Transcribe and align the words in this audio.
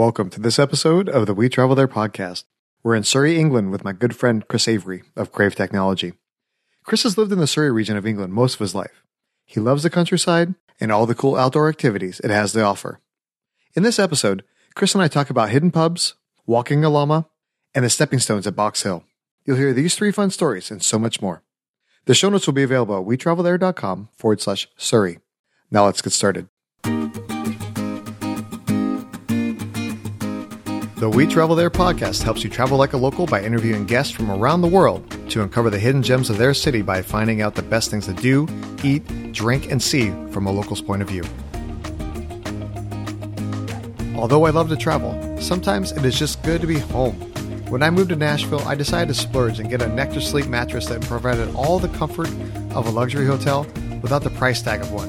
Welcome 0.00 0.30
to 0.30 0.40
this 0.40 0.58
episode 0.58 1.10
of 1.10 1.26
the 1.26 1.34
We 1.34 1.50
Travel 1.50 1.76
There 1.76 1.86
podcast. 1.86 2.44
We're 2.82 2.94
in 2.94 3.04
Surrey, 3.04 3.38
England 3.38 3.70
with 3.70 3.84
my 3.84 3.92
good 3.92 4.16
friend 4.16 4.48
Chris 4.48 4.66
Avery 4.66 5.02
of 5.14 5.30
Chrave 5.30 5.54
Technology. 5.54 6.14
Chris 6.84 7.02
has 7.02 7.18
lived 7.18 7.32
in 7.32 7.38
the 7.38 7.46
Surrey 7.46 7.70
region 7.70 7.98
of 7.98 8.06
England 8.06 8.32
most 8.32 8.54
of 8.54 8.60
his 8.60 8.74
life. 8.74 9.04
He 9.44 9.60
loves 9.60 9.82
the 9.82 9.90
countryside 9.90 10.54
and 10.80 10.90
all 10.90 11.04
the 11.04 11.14
cool 11.14 11.36
outdoor 11.36 11.68
activities 11.68 12.18
it 12.20 12.30
has 12.30 12.52
to 12.52 12.62
offer. 12.62 13.02
In 13.74 13.82
this 13.82 13.98
episode, 13.98 14.42
Chris 14.74 14.94
and 14.94 15.04
I 15.04 15.08
talk 15.08 15.28
about 15.28 15.50
hidden 15.50 15.70
pubs, 15.70 16.14
walking 16.46 16.82
a 16.82 16.88
llama, 16.88 17.28
and 17.74 17.84
the 17.84 17.90
stepping 17.90 18.20
stones 18.20 18.46
at 18.46 18.56
Box 18.56 18.82
Hill. 18.82 19.04
You'll 19.44 19.58
hear 19.58 19.74
these 19.74 19.96
three 19.96 20.12
fun 20.12 20.30
stories 20.30 20.70
and 20.70 20.82
so 20.82 20.98
much 20.98 21.20
more. 21.20 21.42
The 22.06 22.14
show 22.14 22.30
notes 22.30 22.46
will 22.46 22.54
be 22.54 22.62
available 22.62 22.96
at 22.96 23.04
wetravelthere.com 23.04 24.08
forward 24.16 24.40
slash 24.40 24.66
Surrey. 24.78 25.18
Now 25.70 25.84
let's 25.84 26.00
get 26.00 26.14
started. 26.14 26.48
The 31.00 31.08
We 31.08 31.26
Travel 31.26 31.56
There 31.56 31.70
podcast 31.70 32.22
helps 32.22 32.44
you 32.44 32.50
travel 32.50 32.76
like 32.76 32.92
a 32.92 32.98
local 32.98 33.24
by 33.24 33.42
interviewing 33.42 33.86
guests 33.86 34.12
from 34.12 34.30
around 34.30 34.60
the 34.60 34.68
world 34.68 35.02
to 35.30 35.40
uncover 35.40 35.70
the 35.70 35.78
hidden 35.78 36.02
gems 36.02 36.28
of 36.28 36.36
their 36.36 36.52
city 36.52 36.82
by 36.82 37.00
finding 37.00 37.40
out 37.40 37.54
the 37.54 37.62
best 37.62 37.90
things 37.90 38.04
to 38.04 38.12
do, 38.12 38.46
eat, 38.84 39.32
drink, 39.32 39.72
and 39.72 39.82
see 39.82 40.10
from 40.30 40.46
a 40.46 40.52
local's 40.52 40.82
point 40.82 41.00
of 41.00 41.08
view. 41.08 41.22
Although 44.14 44.44
I 44.44 44.50
love 44.50 44.68
to 44.68 44.76
travel, 44.76 45.40
sometimes 45.40 45.92
it 45.92 46.04
is 46.04 46.18
just 46.18 46.42
good 46.42 46.60
to 46.60 46.66
be 46.66 46.78
home. 46.78 47.14
When 47.70 47.82
I 47.82 47.88
moved 47.88 48.10
to 48.10 48.16
Nashville, 48.16 48.68
I 48.68 48.74
decided 48.74 49.08
to 49.08 49.18
splurge 49.18 49.58
and 49.58 49.70
get 49.70 49.80
a 49.80 49.88
Nectar 49.88 50.20
Sleep 50.20 50.48
mattress 50.48 50.84
that 50.88 51.00
provided 51.00 51.48
all 51.54 51.78
the 51.78 51.88
comfort 51.96 52.28
of 52.74 52.86
a 52.86 52.90
luxury 52.90 53.24
hotel 53.24 53.66
without 54.02 54.22
the 54.22 54.28
price 54.28 54.60
tag 54.60 54.82
of 54.82 54.92
one. 54.92 55.08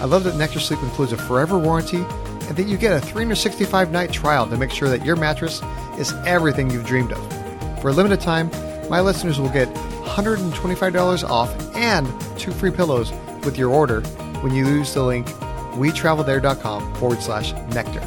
I 0.00 0.04
love 0.06 0.24
that 0.24 0.34
Nectar 0.34 0.58
Sleep 0.58 0.82
includes 0.82 1.12
a 1.12 1.16
forever 1.16 1.56
warranty 1.56 2.04
and 2.48 2.56
that 2.56 2.66
you 2.66 2.76
get 2.76 2.92
a 2.92 3.00
365 3.00 3.90
night 3.90 4.12
trial 4.12 4.46
to 4.48 4.56
make 4.56 4.70
sure 4.70 4.88
that 4.88 5.04
your 5.04 5.16
mattress 5.16 5.62
is 5.98 6.12
everything 6.26 6.70
you've 6.70 6.86
dreamed 6.86 7.12
of. 7.12 7.80
For 7.82 7.88
a 7.90 7.92
limited 7.92 8.20
time, 8.20 8.50
my 8.88 9.00
listeners 9.00 9.38
will 9.40 9.50
get 9.50 9.68
$125 10.04 11.28
off 11.28 11.76
and 11.76 12.06
two 12.38 12.52
free 12.52 12.70
pillows 12.70 13.12
with 13.44 13.58
your 13.58 13.70
order 13.70 14.00
when 14.40 14.54
you 14.54 14.66
use 14.66 14.94
the 14.94 15.02
link 15.02 15.26
wetravelthere.com 15.76 16.94
forward 16.94 17.20
slash 17.20 17.52
nectar. 17.74 18.00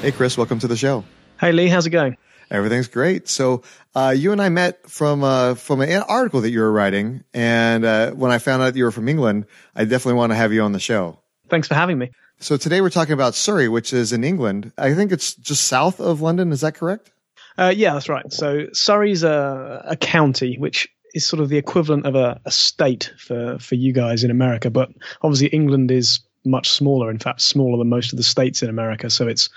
Hey, 0.00 0.12
Chris, 0.12 0.36
welcome 0.36 0.58
to 0.58 0.68
the 0.68 0.76
show. 0.76 1.02
Hey, 1.40 1.52
Lee, 1.52 1.68
how's 1.68 1.86
it 1.86 1.90
going? 1.90 2.18
Everything's 2.50 2.88
great. 2.88 3.28
So, 3.28 3.62
uh, 3.94 4.14
you 4.16 4.32
and 4.32 4.40
I 4.42 4.48
met 4.48 4.88
from 4.90 5.22
uh, 5.24 5.54
from 5.54 5.80
an 5.80 6.02
article 6.08 6.40
that 6.42 6.50
you 6.50 6.60
were 6.60 6.72
writing, 6.72 7.24
and 7.32 7.84
uh, 7.84 8.10
when 8.12 8.30
I 8.30 8.38
found 8.38 8.62
out 8.62 8.76
you 8.76 8.84
were 8.84 8.90
from 8.90 9.08
England, 9.08 9.46
I 9.74 9.84
definitely 9.84 10.18
want 10.18 10.32
to 10.32 10.36
have 10.36 10.52
you 10.52 10.62
on 10.62 10.72
the 10.72 10.80
show. 10.80 11.18
Thanks 11.48 11.68
for 11.68 11.74
having 11.74 11.98
me. 11.98 12.10
So 12.40 12.56
today 12.56 12.80
we're 12.80 12.90
talking 12.90 13.12
about 13.12 13.34
Surrey, 13.34 13.68
which 13.68 13.92
is 13.92 14.12
in 14.12 14.24
England. 14.24 14.72
I 14.76 14.94
think 14.94 15.12
it's 15.12 15.34
just 15.34 15.64
south 15.64 16.00
of 16.00 16.20
London. 16.20 16.52
Is 16.52 16.62
that 16.62 16.74
correct? 16.74 17.10
Uh, 17.56 17.72
yeah, 17.74 17.94
that's 17.94 18.08
right. 18.08 18.32
So 18.32 18.66
Surrey's 18.72 19.22
a, 19.22 19.84
a 19.86 19.96
county, 19.96 20.56
which 20.58 20.88
is 21.14 21.26
sort 21.26 21.40
of 21.40 21.48
the 21.48 21.56
equivalent 21.56 22.06
of 22.06 22.16
a, 22.16 22.40
a 22.44 22.50
state 22.50 23.12
for 23.18 23.58
for 23.60 23.76
you 23.76 23.92
guys 23.92 24.24
in 24.24 24.30
America, 24.30 24.70
but 24.70 24.90
obviously 25.22 25.48
England 25.48 25.90
is 25.90 26.20
much 26.44 26.70
smaller. 26.70 27.10
In 27.10 27.18
fact, 27.18 27.40
smaller 27.40 27.78
than 27.78 27.88
most 27.88 28.12
of 28.12 28.16
the 28.16 28.22
states 28.22 28.62
in 28.62 28.68
America. 28.68 29.08
So 29.08 29.28
it's 29.28 29.48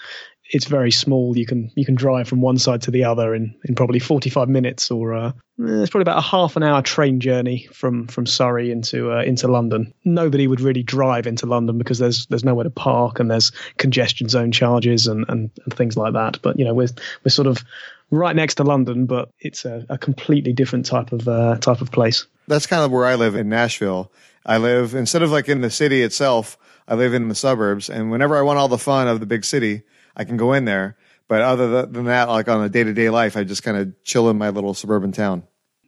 it's 0.49 0.65
very 0.65 0.91
small. 0.91 1.37
You 1.37 1.45
can 1.45 1.71
you 1.75 1.85
can 1.85 1.95
drive 1.95 2.27
from 2.27 2.41
one 2.41 2.57
side 2.57 2.81
to 2.83 2.91
the 2.91 3.03
other 3.03 3.35
in, 3.35 3.55
in 3.65 3.75
probably 3.75 3.99
45 3.99 4.47
minutes, 4.47 4.89
or 4.91 5.13
uh, 5.13 5.31
it's 5.59 5.89
probably 5.89 6.03
about 6.03 6.19
a 6.19 6.27
half 6.27 6.55
an 6.55 6.63
hour 6.63 6.81
train 6.81 7.19
journey 7.19 7.67
from 7.73 8.07
from 8.07 8.25
Surrey 8.25 8.71
into 8.71 9.11
uh, 9.11 9.23
into 9.23 9.47
London. 9.47 9.93
Nobody 10.05 10.47
would 10.47 10.61
really 10.61 10.83
drive 10.83 11.27
into 11.27 11.45
London 11.45 11.77
because 11.77 11.99
there's 11.99 12.27
there's 12.27 12.45
nowhere 12.45 12.63
to 12.63 12.69
park 12.69 13.19
and 13.19 13.29
there's 13.29 13.51
congestion 13.77 14.29
zone 14.29 14.51
charges 14.51 15.07
and, 15.07 15.25
and, 15.27 15.51
and 15.63 15.73
things 15.73 15.97
like 15.97 16.13
that. 16.13 16.41
But 16.41 16.57
you 16.57 16.65
know 16.65 16.73
we're 16.73 16.89
we're 17.23 17.29
sort 17.29 17.47
of 17.47 17.63
right 18.09 18.35
next 18.35 18.55
to 18.55 18.63
London, 18.63 19.05
but 19.05 19.29
it's 19.39 19.65
a, 19.65 19.85
a 19.89 19.97
completely 19.97 20.53
different 20.53 20.85
type 20.85 21.11
of 21.11 21.27
uh, 21.27 21.57
type 21.57 21.81
of 21.81 21.91
place. 21.91 22.25
That's 22.47 22.67
kind 22.67 22.83
of 22.83 22.91
where 22.91 23.05
I 23.05 23.15
live 23.15 23.35
in 23.35 23.49
Nashville. 23.49 24.11
I 24.45 24.57
live 24.59 24.95
instead 24.95 25.23
of 25.23 25.31
like 25.31 25.49
in 25.49 25.59
the 25.59 25.69
city 25.69 26.03
itself, 26.03 26.57
I 26.87 26.95
live 26.95 27.13
in 27.13 27.27
the 27.27 27.35
suburbs, 27.35 27.89
and 27.89 28.11
whenever 28.11 28.37
I 28.37 28.41
want 28.41 28.59
all 28.59 28.69
the 28.69 28.77
fun 28.77 29.09
of 29.09 29.19
the 29.19 29.25
big 29.25 29.43
city 29.43 29.83
I 30.17 30.25
can 30.25 30.35
go 30.35 30.53
in 30.53 30.65
there. 30.65 30.97
But 31.29 31.41
other 31.41 31.85
than 31.85 32.05
that, 32.05 32.29
like 32.29 32.47
on 32.47 32.63
a 32.63 32.69
day 32.69 32.83
to 32.83 32.93
day 32.93 33.09
life, 33.09 33.37
I 33.37 33.43
just 33.43 33.63
kind 33.63 33.77
of 33.77 34.03
chill 34.03 34.29
in 34.29 34.37
my 34.37 34.49
little 34.49 34.73
suburban 34.73 35.11
town. 35.11 35.43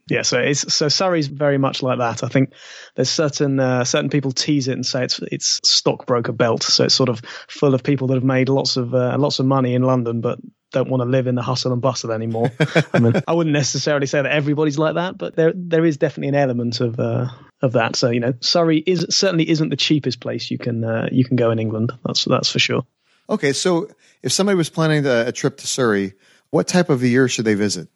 Yeah, 0.10 0.24
so 0.24 0.40
it's 0.40 0.74
so 0.74 0.90
Surrey's 0.90 1.28
very 1.28 1.58
much 1.58 1.84
like 1.84 2.00
that. 2.00 2.24
I 2.24 2.30
think 2.30 2.54
there's 2.96 3.10
certain 3.10 3.60
uh, 3.60 3.84
certain 3.84 4.10
people 4.10 4.32
tease 4.32 4.68
it 4.68 4.74
and 4.74 4.86
say 4.86 5.04
it's 5.04 5.20
it's 5.32 5.60
stockbroker 5.64 6.32
belt. 6.32 6.64
So 6.64 6.86
it's 6.86 6.96
sort 6.96 7.10
of 7.10 7.22
full 7.48 7.74
of 7.74 7.84
people 7.84 8.08
that 8.08 8.16
have 8.16 8.24
made 8.24 8.50
lots 8.50 8.76
of 8.76 8.94
uh, 8.94 9.16
lots 9.20 9.40
of 9.40 9.46
money 9.46 9.76
in 9.76 9.84
London, 9.84 10.20
but 10.20 10.40
don't 10.72 10.90
want 10.90 11.02
to 11.02 11.10
live 11.10 11.28
in 11.28 11.36
the 11.36 11.42
hustle 11.42 11.74
and 11.74 11.82
bustle 11.82 12.12
anymore. 12.12 12.52
I 12.94 13.00
mean, 13.00 13.14
I 13.28 13.34
wouldn't 13.34 13.54
necessarily 13.54 14.08
say 14.08 14.22
that 14.22 14.32
everybody's 14.32 14.80
like 14.80 14.96
that, 14.96 15.18
but 15.18 15.36
there 15.36 15.54
there 15.56 15.86
is 15.86 15.98
definitely 15.98 16.30
an 16.30 16.36
element 16.36 16.82
of 16.82 17.00
uh, 17.00 17.28
of 17.62 17.74
that. 17.74 17.96
So 17.96 18.10
you 18.10 18.20
know, 18.20 18.34
Surrey 18.42 18.80
is 18.80 19.06
certainly 19.10 19.48
isn't 19.48 19.70
the 19.70 19.78
cheapest 19.78 20.20
place 20.20 20.50
you 20.50 20.58
can 20.58 20.84
uh, 20.84 21.08
you 21.12 21.24
can 21.24 21.36
go 21.36 21.52
in 21.52 21.60
England. 21.60 21.92
That's 22.04 22.26
that's 22.26 22.52
for 22.52 22.60
sure. 22.60 22.84
Okay, 23.30 23.54
so 23.54 23.90
if 24.24 24.32
somebody 24.32 24.58
was 24.58 24.70
planning 24.70 25.06
a 25.06 25.32
trip 25.32 25.58
to 25.58 25.68
Surrey, 25.68 26.14
what 26.50 26.68
type 26.68 26.90
of 26.90 27.04
a 27.04 27.08
year 27.08 27.28
should 27.28 27.46
they 27.46 27.54
visit? 27.54 27.88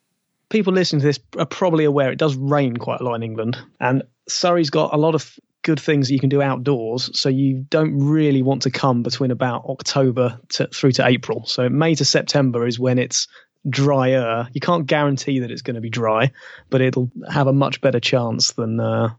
People 0.49 0.73
listening 0.73 0.99
to 0.99 1.07
this 1.07 1.19
are 1.38 1.45
probably 1.45 1.85
aware 1.85 2.11
it 2.11 2.19
does 2.19 2.35
rain 2.35 2.77
quite 2.77 3.01
a 3.01 3.03
lot 3.03 3.16
in 3.16 3.23
England, 3.23 3.57
and 3.79 4.03
Surrey's 4.27 4.69
got 4.69 4.94
a 4.94 4.97
lot 4.97 5.16
of 5.16 5.39
good 5.63 5.79
things 5.79 6.11
you 6.11 6.19
can 6.19 6.29
do 6.29 6.41
outdoors. 6.41 7.09
So 7.19 7.29
you 7.29 7.66
don't 7.69 7.97
really 7.97 8.44
want 8.44 8.63
to 8.63 8.69
come 8.69 9.01
between 9.01 9.31
about 9.31 9.66
October 9.66 10.39
to, 10.49 10.67
through 10.67 10.91
to 10.94 11.07
April. 11.07 11.45
So 11.45 11.69
May 11.69 11.95
to 11.95 12.05
September 12.05 12.67
is 12.67 12.77
when 12.77 13.00
it's 13.00 13.27
drier. 13.67 14.50
You 14.53 14.61
can't 14.61 14.85
guarantee 14.85 15.39
that 15.39 15.51
it's 15.51 15.61
going 15.61 15.75
to 15.75 15.81
be 15.81 15.89
dry, 15.89 16.31
but 16.69 16.81
it'll 16.81 17.09
have 17.29 17.47
a 17.47 17.53
much 17.53 17.81
better 17.81 18.01
chance 18.01 18.51
than 18.51 18.79
uh, 18.79 19.13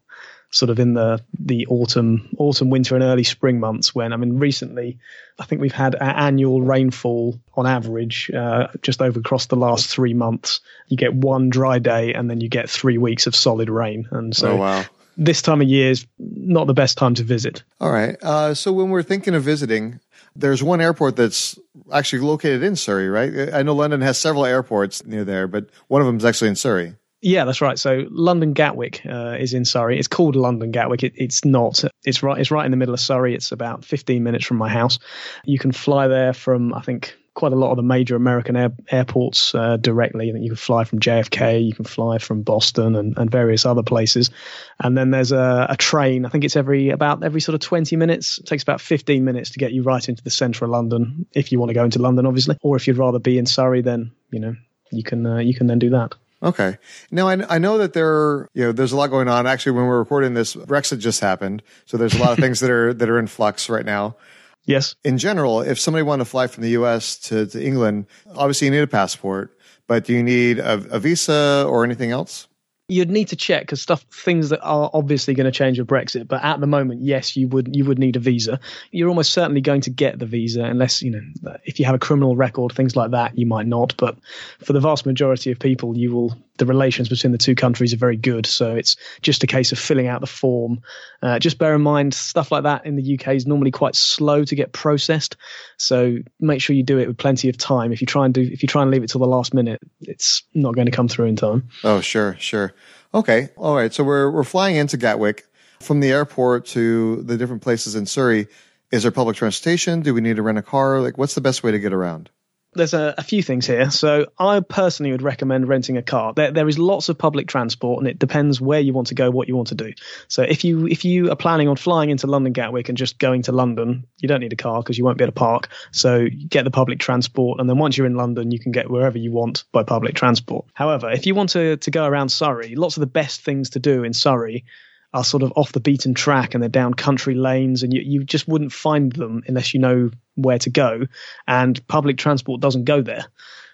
sort 0.54 0.70
of 0.70 0.78
in 0.78 0.94
the 0.94 1.20
the 1.38 1.66
autumn 1.66 2.28
autumn 2.38 2.70
winter 2.70 2.94
and 2.94 3.02
early 3.02 3.24
spring 3.24 3.58
months 3.58 3.94
when 3.94 4.12
i 4.12 4.16
mean 4.16 4.38
recently 4.38 4.98
i 5.38 5.44
think 5.44 5.60
we've 5.60 5.72
had 5.72 5.94
annual 5.96 6.62
rainfall 6.62 7.38
on 7.56 7.66
average 7.66 8.30
uh, 8.30 8.68
just 8.82 9.00
over 9.00 9.20
across 9.20 9.46
the 9.46 9.56
last 9.56 9.88
three 9.88 10.14
months. 10.14 10.60
You 10.88 10.96
get 10.96 11.14
one 11.14 11.50
dry 11.50 11.78
day 11.78 12.12
and 12.14 12.28
then 12.28 12.40
you 12.40 12.48
get 12.48 12.68
three 12.68 12.98
weeks 12.98 13.26
of 13.26 13.34
solid 13.34 13.70
rain. 13.70 14.08
And 14.10 14.34
so 14.34 14.52
oh, 14.52 14.56
wow. 14.56 14.84
this 15.16 15.42
time 15.42 15.60
of 15.60 15.68
year 15.68 15.90
is 15.90 16.06
not 16.18 16.66
the 16.66 16.74
best 16.74 16.98
time 16.98 17.14
to 17.14 17.22
visit. 17.22 17.62
All 17.80 17.92
right. 17.92 18.16
Uh, 18.22 18.54
so 18.54 18.72
when 18.72 18.90
we're 18.90 19.02
thinking 19.02 19.34
of 19.34 19.42
visiting 19.42 20.00
there's 20.36 20.64
one 20.64 20.80
airport 20.80 21.14
that's 21.14 21.56
actually 21.92 22.18
located 22.18 22.60
in 22.64 22.74
surrey 22.74 23.08
right? 23.08 23.54
I 23.54 23.62
know 23.62 23.72
london 23.72 24.00
has 24.00 24.18
several 24.18 24.44
airports 24.44 25.06
near 25.06 25.24
there 25.24 25.46
but 25.46 25.68
one 25.86 26.00
of 26.00 26.08
them 26.08 26.16
is 26.16 26.24
actually 26.24 26.48
in 26.48 26.56
surrey 26.56 26.96
yeah, 27.24 27.46
that's 27.46 27.62
right. 27.62 27.78
So 27.78 28.04
London 28.10 28.52
Gatwick 28.52 29.00
uh, 29.06 29.36
is 29.38 29.54
in 29.54 29.64
Surrey. 29.64 29.98
It's 29.98 30.08
called 30.08 30.36
London 30.36 30.70
Gatwick. 30.72 31.02
It, 31.02 31.14
it's 31.16 31.42
not. 31.42 31.82
It's 32.04 32.22
right. 32.22 32.38
It's 32.38 32.50
right 32.50 32.66
in 32.66 32.70
the 32.70 32.76
middle 32.76 32.92
of 32.92 33.00
Surrey. 33.00 33.34
It's 33.34 33.50
about 33.50 33.82
15 33.82 34.22
minutes 34.22 34.44
from 34.44 34.58
my 34.58 34.68
house. 34.68 34.98
You 35.44 35.58
can 35.58 35.72
fly 35.72 36.08
there 36.08 36.34
from 36.34 36.74
I 36.74 36.82
think 36.82 37.16
quite 37.32 37.52
a 37.52 37.56
lot 37.56 37.70
of 37.70 37.76
the 37.76 37.82
major 37.82 38.14
American 38.14 38.56
air, 38.56 38.72
airports 38.90 39.54
uh, 39.54 39.78
directly. 39.78 40.26
You 40.26 40.50
can 40.50 40.56
fly 40.56 40.84
from 40.84 41.00
JFK, 41.00 41.64
you 41.64 41.72
can 41.72 41.86
fly 41.86 42.18
from 42.18 42.42
Boston 42.42 42.94
and, 42.94 43.16
and 43.16 43.30
various 43.30 43.66
other 43.66 43.82
places. 43.82 44.30
And 44.78 44.96
then 44.96 45.10
there's 45.10 45.32
a, 45.32 45.66
a, 45.70 45.76
train. 45.76 46.26
I 46.26 46.28
think 46.28 46.44
it's 46.44 46.56
every 46.56 46.90
about 46.90 47.24
every 47.24 47.40
sort 47.40 47.54
of 47.54 47.60
20 47.60 47.96
minutes. 47.96 48.38
It 48.38 48.46
takes 48.46 48.62
about 48.62 48.80
15 48.80 49.24
minutes 49.24 49.50
to 49.50 49.58
get 49.58 49.72
you 49.72 49.82
right 49.82 50.06
into 50.08 50.22
the 50.22 50.30
centre 50.30 50.64
of 50.64 50.70
London 50.70 51.26
if 51.32 51.50
you 51.50 51.58
want 51.58 51.70
to 51.70 51.74
go 51.74 51.84
into 51.84 52.00
London, 52.00 52.26
obviously. 52.26 52.58
Or 52.60 52.76
if 52.76 52.86
you'd 52.86 52.98
rather 52.98 53.18
be 53.18 53.38
in 53.38 53.46
Surrey, 53.46 53.80
then 53.80 54.12
you 54.30 54.40
know 54.40 54.54
you 54.92 55.02
can 55.02 55.26
uh, 55.26 55.38
you 55.38 55.54
can 55.54 55.66
then 55.66 55.78
do 55.78 55.90
that. 55.90 56.14
Okay. 56.44 56.76
Now 57.10 57.28
I, 57.28 57.54
I 57.54 57.58
know 57.58 57.78
that 57.78 57.94
there, 57.94 58.50
you 58.52 58.64
know, 58.64 58.72
there's 58.72 58.92
a 58.92 58.96
lot 58.96 59.08
going 59.08 59.28
on. 59.28 59.46
Actually, 59.46 59.72
when 59.72 59.86
we're 59.86 59.98
recording 59.98 60.34
this, 60.34 60.54
Brexit 60.54 60.98
just 60.98 61.20
happened, 61.20 61.62
so 61.86 61.96
there's 61.96 62.14
a 62.14 62.18
lot 62.18 62.32
of 62.32 62.38
things 62.38 62.60
that 62.60 62.70
are 62.70 62.92
that 62.92 63.08
are 63.08 63.18
in 63.18 63.26
flux 63.26 63.68
right 63.68 63.84
now. 63.84 64.16
Yes. 64.66 64.94
In 65.04 65.18
general, 65.18 65.60
if 65.60 65.78
somebody 65.78 66.02
wanted 66.04 66.24
to 66.24 66.30
fly 66.30 66.46
from 66.46 66.62
the 66.62 66.70
U.S. 66.70 67.18
to, 67.28 67.44
to 67.48 67.62
England, 67.62 68.06
obviously 68.34 68.66
you 68.66 68.70
need 68.70 68.78
a 68.78 68.86
passport, 68.86 69.54
but 69.86 70.06
do 70.06 70.14
you 70.14 70.22
need 70.22 70.58
a, 70.58 70.74
a 70.90 70.98
visa 70.98 71.66
or 71.68 71.84
anything 71.84 72.12
else? 72.12 72.48
You'd 72.88 73.10
need 73.10 73.28
to 73.28 73.36
check 73.36 73.62
because 73.62 73.80
stuff 73.80 74.02
things 74.10 74.50
that 74.50 74.60
are 74.60 74.90
obviously 74.92 75.34
going 75.34 75.46
to 75.46 75.52
change 75.52 75.78
with 75.78 75.88
Brexit. 75.88 76.28
But 76.28 76.44
at 76.44 76.60
the 76.60 76.66
moment, 76.66 77.02
yes, 77.02 77.36
you 77.36 77.48
would 77.48 77.74
you 77.74 77.84
would 77.84 77.98
need 77.98 78.16
a 78.16 78.20
visa. 78.20 78.60
You're 78.90 79.08
almost 79.08 79.32
certainly 79.32 79.60
going 79.60 79.82
to 79.82 79.90
get 79.90 80.18
the 80.18 80.26
visa 80.26 80.64
unless 80.64 81.02
you 81.02 81.10
know 81.10 81.56
if 81.64 81.78
you 81.78 81.86
have 81.86 81.94
a 81.94 81.98
criminal 81.98 82.36
record, 82.36 82.72
things 82.72 82.96
like 82.96 83.12
that. 83.12 83.38
You 83.38 83.46
might 83.46 83.66
not, 83.66 83.94
but 83.96 84.18
for 84.58 84.72
the 84.72 84.80
vast 84.80 85.06
majority 85.06 85.50
of 85.50 85.58
people, 85.58 85.96
you 85.96 86.12
will. 86.12 86.36
The 86.58 86.66
relations 86.66 87.08
between 87.08 87.32
the 87.32 87.38
two 87.38 87.54
countries 87.54 87.92
are 87.92 87.98
very 87.98 88.16
good, 88.16 88.46
so 88.46 88.74
it's 88.74 88.96
just 89.22 89.42
a 89.42 89.46
case 89.46 89.72
of 89.72 89.78
filling 89.78 90.06
out 90.06 90.20
the 90.20 90.26
form. 90.26 90.80
Uh, 91.20 91.38
just 91.38 91.58
bear 91.58 91.74
in 91.74 91.82
mind, 91.82 92.14
stuff 92.14 92.52
like 92.52 92.62
that 92.62 92.86
in 92.86 92.96
the 92.96 93.18
UK 93.18 93.34
is 93.34 93.46
normally 93.46 93.72
quite 93.72 93.96
slow 93.96 94.44
to 94.44 94.54
get 94.54 94.72
processed, 94.72 95.36
so 95.78 96.16
make 96.38 96.60
sure 96.60 96.76
you 96.76 96.84
do 96.84 96.98
it 96.98 97.08
with 97.08 97.18
plenty 97.18 97.48
of 97.48 97.56
time. 97.56 97.92
If 97.92 98.00
you 98.00 98.06
try 98.06 98.24
and 98.24 98.32
do, 98.32 98.42
if 98.42 98.62
you 98.62 98.68
try 98.68 98.82
and 98.82 98.90
leave 98.90 99.02
it 99.02 99.08
till 99.10 99.20
the 99.20 99.26
last 99.26 99.52
minute, 99.52 99.80
it's 100.00 100.44
not 100.54 100.74
going 100.74 100.86
to 100.86 100.92
come 100.92 101.08
through 101.08 101.26
in 101.26 101.36
time. 101.36 101.68
Oh, 101.82 102.00
sure, 102.00 102.36
sure. 102.38 102.72
Okay. 103.14 103.48
All 103.56 103.76
right. 103.76 103.92
So 103.92 104.02
we're 104.02 104.30
we're 104.30 104.44
flying 104.44 104.76
into 104.76 104.96
Gatwick. 104.96 105.46
From 105.80 106.00
the 106.00 106.10
airport 106.10 106.66
to 106.66 107.22
the 107.22 107.36
different 107.36 107.60
places 107.60 107.94
in 107.94 108.06
Surrey, 108.06 108.46
is 108.90 109.02
there 109.02 109.12
public 109.12 109.36
transportation? 109.36 110.00
Do 110.00 110.14
we 110.14 110.20
need 110.20 110.36
to 110.36 110.42
rent 110.42 110.56
a 110.56 110.62
car? 110.62 111.00
Like, 111.00 111.18
what's 111.18 111.34
the 111.34 111.40
best 111.40 111.62
way 111.62 111.72
to 111.72 111.78
get 111.78 111.92
around? 111.92 112.30
There's 112.74 112.94
a, 112.94 113.14
a, 113.18 113.22
few 113.22 113.42
things 113.42 113.66
here. 113.66 113.90
So 113.90 114.26
I 114.38 114.60
personally 114.60 115.12
would 115.12 115.22
recommend 115.22 115.68
renting 115.68 115.96
a 115.96 116.02
car. 116.02 116.32
There, 116.34 116.50
there 116.50 116.68
is 116.68 116.78
lots 116.78 117.08
of 117.08 117.18
public 117.18 117.48
transport, 117.48 118.00
and 118.00 118.08
it 118.08 118.18
depends 118.18 118.60
where 118.60 118.80
you 118.80 118.92
want 118.92 119.08
to 119.08 119.14
go, 119.14 119.30
what 119.30 119.48
you 119.48 119.56
want 119.56 119.68
to 119.68 119.74
do. 119.74 119.92
So 120.28 120.42
if 120.42 120.64
you 120.64 120.86
if 120.86 121.04
you 121.04 121.30
are 121.30 121.36
planning 121.36 121.68
on 121.68 121.76
flying 121.76 122.10
into 122.10 122.26
London 122.26 122.52
Gatwick 122.52 122.88
and 122.88 122.98
just 122.98 123.18
going 123.18 123.42
to 123.42 123.52
London, 123.52 124.06
you 124.18 124.28
don't 124.28 124.40
need 124.40 124.52
a 124.52 124.56
car 124.56 124.82
because 124.82 124.98
you 124.98 125.04
won't 125.04 125.18
be 125.18 125.24
able 125.24 125.32
to 125.32 125.38
park. 125.38 125.68
So 125.92 126.26
get 126.48 126.64
the 126.64 126.70
public 126.70 126.98
transport, 126.98 127.60
and 127.60 127.68
then 127.68 127.78
once 127.78 127.96
you're 127.96 128.06
in 128.06 128.16
London, 128.16 128.50
you 128.50 128.58
can 128.58 128.72
get 128.72 128.90
wherever 128.90 129.18
you 129.18 129.32
want 129.32 129.64
by 129.72 129.82
public 129.82 130.14
transport. 130.14 130.66
However, 130.74 131.10
if 131.10 131.26
you 131.26 131.34
want 131.34 131.50
to 131.50 131.76
to 131.76 131.90
go 131.90 132.04
around 132.04 132.30
Surrey, 132.30 132.74
lots 132.74 132.96
of 132.96 133.00
the 133.00 133.06
best 133.06 133.42
things 133.42 133.70
to 133.70 133.78
do 133.78 134.04
in 134.04 134.12
Surrey 134.12 134.64
are 135.14 135.24
sort 135.24 135.44
of 135.44 135.52
off 135.54 135.72
the 135.72 135.80
beaten 135.80 136.12
track 136.12 136.54
and 136.54 136.62
they're 136.62 136.68
down 136.68 136.92
country 136.92 137.36
lanes 137.36 137.84
and 137.84 137.94
you, 137.94 138.02
you 138.02 138.24
just 138.24 138.48
wouldn't 138.48 138.72
find 138.72 139.12
them 139.12 139.44
unless 139.46 139.72
you 139.72 139.78
know 139.80 140.10
where 140.34 140.58
to 140.58 140.70
go. 140.70 141.06
And 141.46 141.86
public 141.86 142.18
transport 142.18 142.60
doesn't 142.60 142.84
go 142.84 143.00
there. 143.00 143.24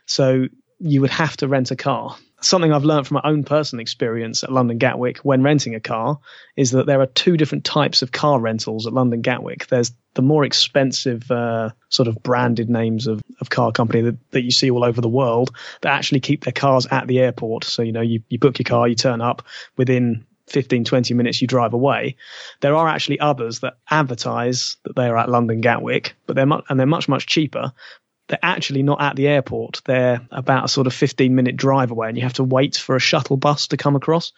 So 0.04 0.48
you 0.78 1.00
would 1.00 1.10
have 1.10 1.36
to 1.38 1.48
rent 1.48 1.70
a 1.70 1.76
car. 1.76 2.16
Something 2.42 2.72
i've 2.72 2.84
learned 2.84 3.06
from 3.06 3.20
my 3.22 3.30
own 3.30 3.44
personal 3.44 3.82
experience 3.82 4.42
at 4.42 4.50
london 4.50 4.78
gatwick 4.78 5.18
when 5.18 5.42
renting 5.42 5.74
a 5.74 5.80
car 5.80 6.18
is 6.56 6.70
that 6.70 6.86
there 6.86 7.02
are 7.02 7.06
two 7.06 7.36
different 7.36 7.64
types 7.64 8.00
of 8.00 8.12
car 8.12 8.40
rentals 8.40 8.86
at 8.86 8.94
london 8.94 9.20
gatwick. 9.20 9.66
There's 9.66 9.92
the 10.14 10.22
more 10.22 10.44
expensive 10.44 11.30
uh, 11.30 11.70
sort 11.90 12.08
of 12.08 12.22
branded 12.22 12.70
names 12.70 13.06
of, 13.06 13.22
of 13.40 13.50
car 13.50 13.72
company 13.72 14.00
that, 14.02 14.30
that 14.30 14.42
you 14.42 14.50
see 14.50 14.70
all 14.70 14.84
over 14.84 15.02
the 15.02 15.08
world 15.08 15.54
that 15.82 15.92
actually 15.92 16.20
keep 16.20 16.44
their 16.44 16.52
cars 16.52 16.86
at 16.90 17.06
the 17.06 17.20
airport. 17.20 17.64
So 17.64 17.82
you 17.82 17.92
know 17.92 18.00
you, 18.00 18.22
you 18.28 18.38
book 18.38 18.58
your 18.58 18.64
car 18.64 18.88
you 18.88 18.94
turn 18.94 19.20
up 19.20 19.42
within 19.76 20.24
15, 20.50 20.84
20 20.84 21.14
minutes 21.14 21.40
you 21.40 21.46
drive 21.46 21.72
away. 21.72 22.16
There 22.60 22.74
are 22.74 22.88
actually 22.88 23.20
others 23.20 23.60
that 23.60 23.78
advertise 23.90 24.76
that 24.84 24.96
they 24.96 25.06
are 25.06 25.16
at 25.16 25.28
London 25.28 25.60
Gatwick, 25.60 26.14
but 26.26 26.36
they're 26.36 26.46
mu- 26.46 26.62
and 26.68 26.78
they're 26.78 26.86
much, 26.86 27.08
much 27.08 27.26
cheaper. 27.26 27.72
They're 28.28 28.38
actually 28.42 28.82
not 28.82 29.00
at 29.00 29.16
the 29.16 29.28
airport. 29.28 29.82
They're 29.84 30.20
about 30.30 30.64
a 30.64 30.68
sort 30.68 30.86
of 30.86 30.94
15 30.94 31.34
minute 31.34 31.56
drive 31.56 31.90
away 31.90 32.08
and 32.08 32.16
you 32.16 32.22
have 32.22 32.34
to 32.34 32.44
wait 32.44 32.76
for 32.76 32.96
a 32.96 33.00
shuttle 33.00 33.36
bus 33.36 33.68
to 33.68 33.76
come 33.76 33.96
across 33.96 34.32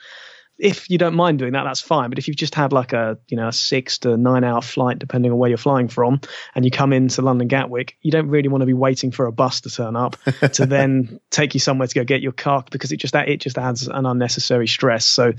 if 0.62 0.88
you 0.88 0.97
don't 0.97 1.17
mind 1.17 1.41
doing 1.41 1.55
that, 1.55 1.64
that's 1.64 1.81
fine. 1.81 2.09
But 2.09 2.20
if 2.20 2.29
you've 2.29 2.37
just 2.37 2.55
had 2.55 2.73
like 2.73 2.93
a 2.93 3.19
you 3.29 3.37
know 3.37 3.49
a 3.49 3.53
six 3.53 3.99
to 3.99 4.17
nine 4.17 4.44
hour 4.44 4.62
flight, 4.62 5.00
depending 5.00 5.32
on 5.32 5.38
where 5.38 5.49
you're 5.49 5.59
flying 5.59 5.88
from, 5.88 6.20
and 6.55 6.64
you 6.64 6.70
come 6.70 6.93
into 6.93 7.20
London 7.20 7.49
Gatwick, 7.49 7.97
you 8.00 8.12
don't 8.12 8.29
really 8.29 8.49
want 8.49 8.62
to 8.62 8.67
be 8.67 8.73
waiting 8.73 9.11
for 9.11 9.26
a 9.26 9.32
bus 9.32 9.62
to 9.62 9.70
turn 9.70 9.97
up 9.97 10.17
to 10.53 10.64
then 10.64 11.19
take 11.31 11.55
you 11.55 11.61
somewhere 11.61 11.88
to 11.88 11.94
go 11.94 12.05
get 12.05 12.23
your 12.23 12.32
car 12.32 12.64
because 12.70 12.93
it 12.93 12.99
just 12.99 13.12
that 13.12 13.29
it 13.29 13.41
just 13.41 13.59
adds 13.59 13.88
an 13.88 14.06
unnecessary 14.06 14.69
stress. 14.69 15.05
So 15.05 15.32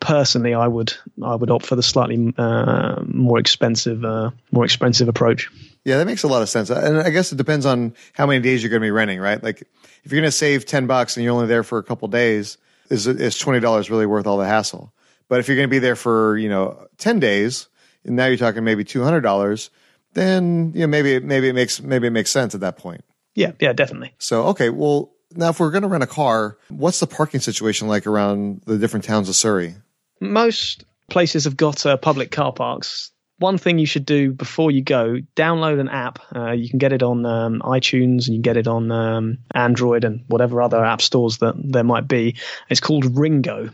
personally, 0.00 0.54
I 0.54 0.66
would 0.66 0.94
I 1.22 1.34
would 1.34 1.50
opt 1.50 1.66
for 1.66 1.76
the 1.76 1.82
slightly 1.82 2.32
uh, 2.38 3.02
more 3.04 3.38
expensive 3.38 4.02
uh, 4.02 4.30
more 4.50 4.64
expensive 4.64 5.08
approach. 5.08 5.50
Yeah, 5.84 5.98
that 5.98 6.06
makes 6.06 6.22
a 6.22 6.28
lot 6.28 6.40
of 6.40 6.48
sense. 6.48 6.70
And 6.70 6.98
I 6.98 7.10
guess 7.10 7.32
it 7.32 7.36
depends 7.36 7.66
on 7.66 7.94
how 8.14 8.26
many 8.26 8.40
days 8.40 8.62
you're 8.62 8.70
going 8.70 8.80
to 8.80 8.86
be 8.86 8.90
renting, 8.90 9.20
right? 9.20 9.42
Like 9.42 9.62
if 10.04 10.12
you're 10.12 10.20
going 10.20 10.28
to 10.28 10.32
save 10.32 10.66
10 10.66 10.86
bucks 10.86 11.16
and 11.16 11.24
you're 11.24 11.34
only 11.34 11.46
there 11.46 11.62
for 11.62 11.78
a 11.78 11.82
couple 11.82 12.08
days, 12.08 12.58
is 12.90 13.06
is 13.06 13.38
twenty 13.38 13.60
dollars 13.60 13.90
really 13.90 14.06
worth 14.06 14.26
all 14.26 14.36
the 14.36 14.46
hassle? 14.46 14.92
But 15.28 15.40
if 15.40 15.48
you're 15.48 15.56
going 15.56 15.68
to 15.68 15.70
be 15.70 15.78
there 15.78 15.96
for 15.96 16.36
you 16.36 16.48
know 16.48 16.86
ten 16.98 17.20
days, 17.20 17.68
and 18.04 18.16
now 18.16 18.26
you're 18.26 18.36
talking 18.36 18.64
maybe 18.64 18.84
two 18.84 19.02
hundred 19.02 19.22
dollars, 19.22 19.70
then 20.14 20.72
you 20.74 20.80
know 20.80 20.86
maybe 20.86 21.20
maybe 21.20 21.48
it 21.48 21.54
makes 21.54 21.80
maybe 21.80 22.08
it 22.08 22.12
makes 22.12 22.30
sense 22.30 22.54
at 22.54 22.60
that 22.60 22.76
point. 22.76 23.04
Yeah, 23.34 23.52
yeah, 23.60 23.72
definitely. 23.72 24.14
So 24.18 24.44
okay, 24.48 24.70
well 24.70 25.12
now 25.34 25.50
if 25.50 25.60
we're 25.60 25.70
going 25.70 25.82
to 25.82 25.88
rent 25.88 26.02
a 26.02 26.08
car, 26.08 26.58
what's 26.68 27.00
the 27.00 27.06
parking 27.06 27.40
situation 27.40 27.88
like 27.88 28.06
around 28.06 28.62
the 28.66 28.78
different 28.78 29.04
towns 29.04 29.28
of 29.28 29.36
Surrey? 29.36 29.76
Most 30.20 30.84
places 31.08 31.44
have 31.44 31.56
got 31.56 31.86
uh, 31.86 31.96
public 31.96 32.30
car 32.30 32.52
parks 32.52 33.12
one 33.40 33.56
thing 33.56 33.78
you 33.78 33.86
should 33.86 34.04
do 34.04 34.32
before 34.32 34.70
you 34.70 34.82
go 34.82 35.16
download 35.34 35.80
an 35.80 35.88
app. 35.88 36.18
Uh, 36.34 36.52
you 36.52 36.68
can 36.68 36.78
get 36.78 36.92
it 36.92 37.02
on 37.02 37.24
um, 37.24 37.60
itunes 37.64 38.26
and 38.26 38.28
you 38.28 38.34
can 38.34 38.42
get 38.42 38.58
it 38.58 38.68
on 38.68 38.92
um, 38.92 39.38
android 39.54 40.04
and 40.04 40.22
whatever 40.28 40.60
other 40.60 40.84
app 40.84 41.00
stores 41.00 41.38
that 41.38 41.54
there 41.56 41.82
might 41.82 42.06
be. 42.06 42.36
It's 42.68 42.80
called 42.80 43.04
RingGo. 43.04 43.72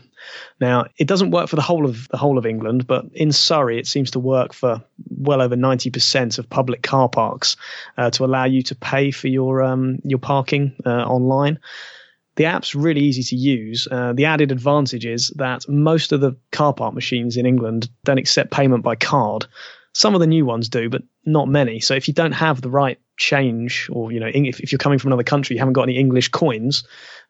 Now 0.61 0.85
it 0.97 1.07
doesn't 1.07 1.31
work 1.31 1.49
for 1.49 1.57
the 1.57 1.61
whole 1.61 1.85
of 1.85 2.07
the 2.09 2.17
whole 2.17 2.37
of 2.37 2.45
england 2.45 2.85
but 2.85 3.05
in 3.13 3.31
surrey 3.31 3.79
it 3.79 3.87
seems 3.87 4.11
to 4.11 4.19
work 4.19 4.51
for 4.51 4.81
well 5.09 5.41
over 5.41 5.55
90% 5.55 6.39
of 6.39 6.49
public 6.49 6.81
car 6.81 7.07
parks 7.07 7.55
uh, 7.97 8.09
to 8.09 8.25
allow 8.25 8.43
you 8.43 8.61
to 8.63 8.75
pay 8.75 9.11
for 9.11 9.27
your 9.27 9.63
um, 9.63 9.99
your 10.03 10.19
parking 10.19 10.73
uh, 10.85 11.03
online 11.05 11.59
the 12.37 12.45
app's 12.45 12.75
really 12.75 13.01
easy 13.01 13.23
to 13.23 13.35
use. 13.35 13.87
Uh, 13.89 14.13
the 14.13 14.25
added 14.25 14.51
advantage 14.51 15.05
is 15.05 15.33
that 15.35 15.67
most 15.67 16.11
of 16.11 16.21
the 16.21 16.37
car 16.51 16.71
park 16.71 16.93
machines 16.93 17.35
in 17.35 17.45
England 17.45 17.89
don't 18.05 18.19
accept 18.19 18.51
payment 18.51 18.83
by 18.83 18.95
card. 18.95 19.47
Some 19.93 20.13
of 20.13 20.21
the 20.21 20.27
new 20.27 20.45
ones 20.45 20.69
do, 20.69 20.89
but 20.89 21.01
not 21.25 21.47
many. 21.47 21.79
So 21.79 21.95
if 21.95 22.07
you 22.07 22.13
don't 22.13 22.33
have 22.33 22.61
the 22.61 22.69
right 22.69 22.99
change, 23.17 23.89
or 23.91 24.11
you 24.11 24.19
know, 24.19 24.29
if, 24.31 24.59
if 24.59 24.71
you're 24.71 24.77
coming 24.77 24.99
from 24.99 25.09
another 25.09 25.23
country, 25.23 25.55
you 25.55 25.59
haven't 25.59 25.73
got 25.73 25.83
any 25.83 25.97
English 25.97 26.29
coins, 26.29 26.83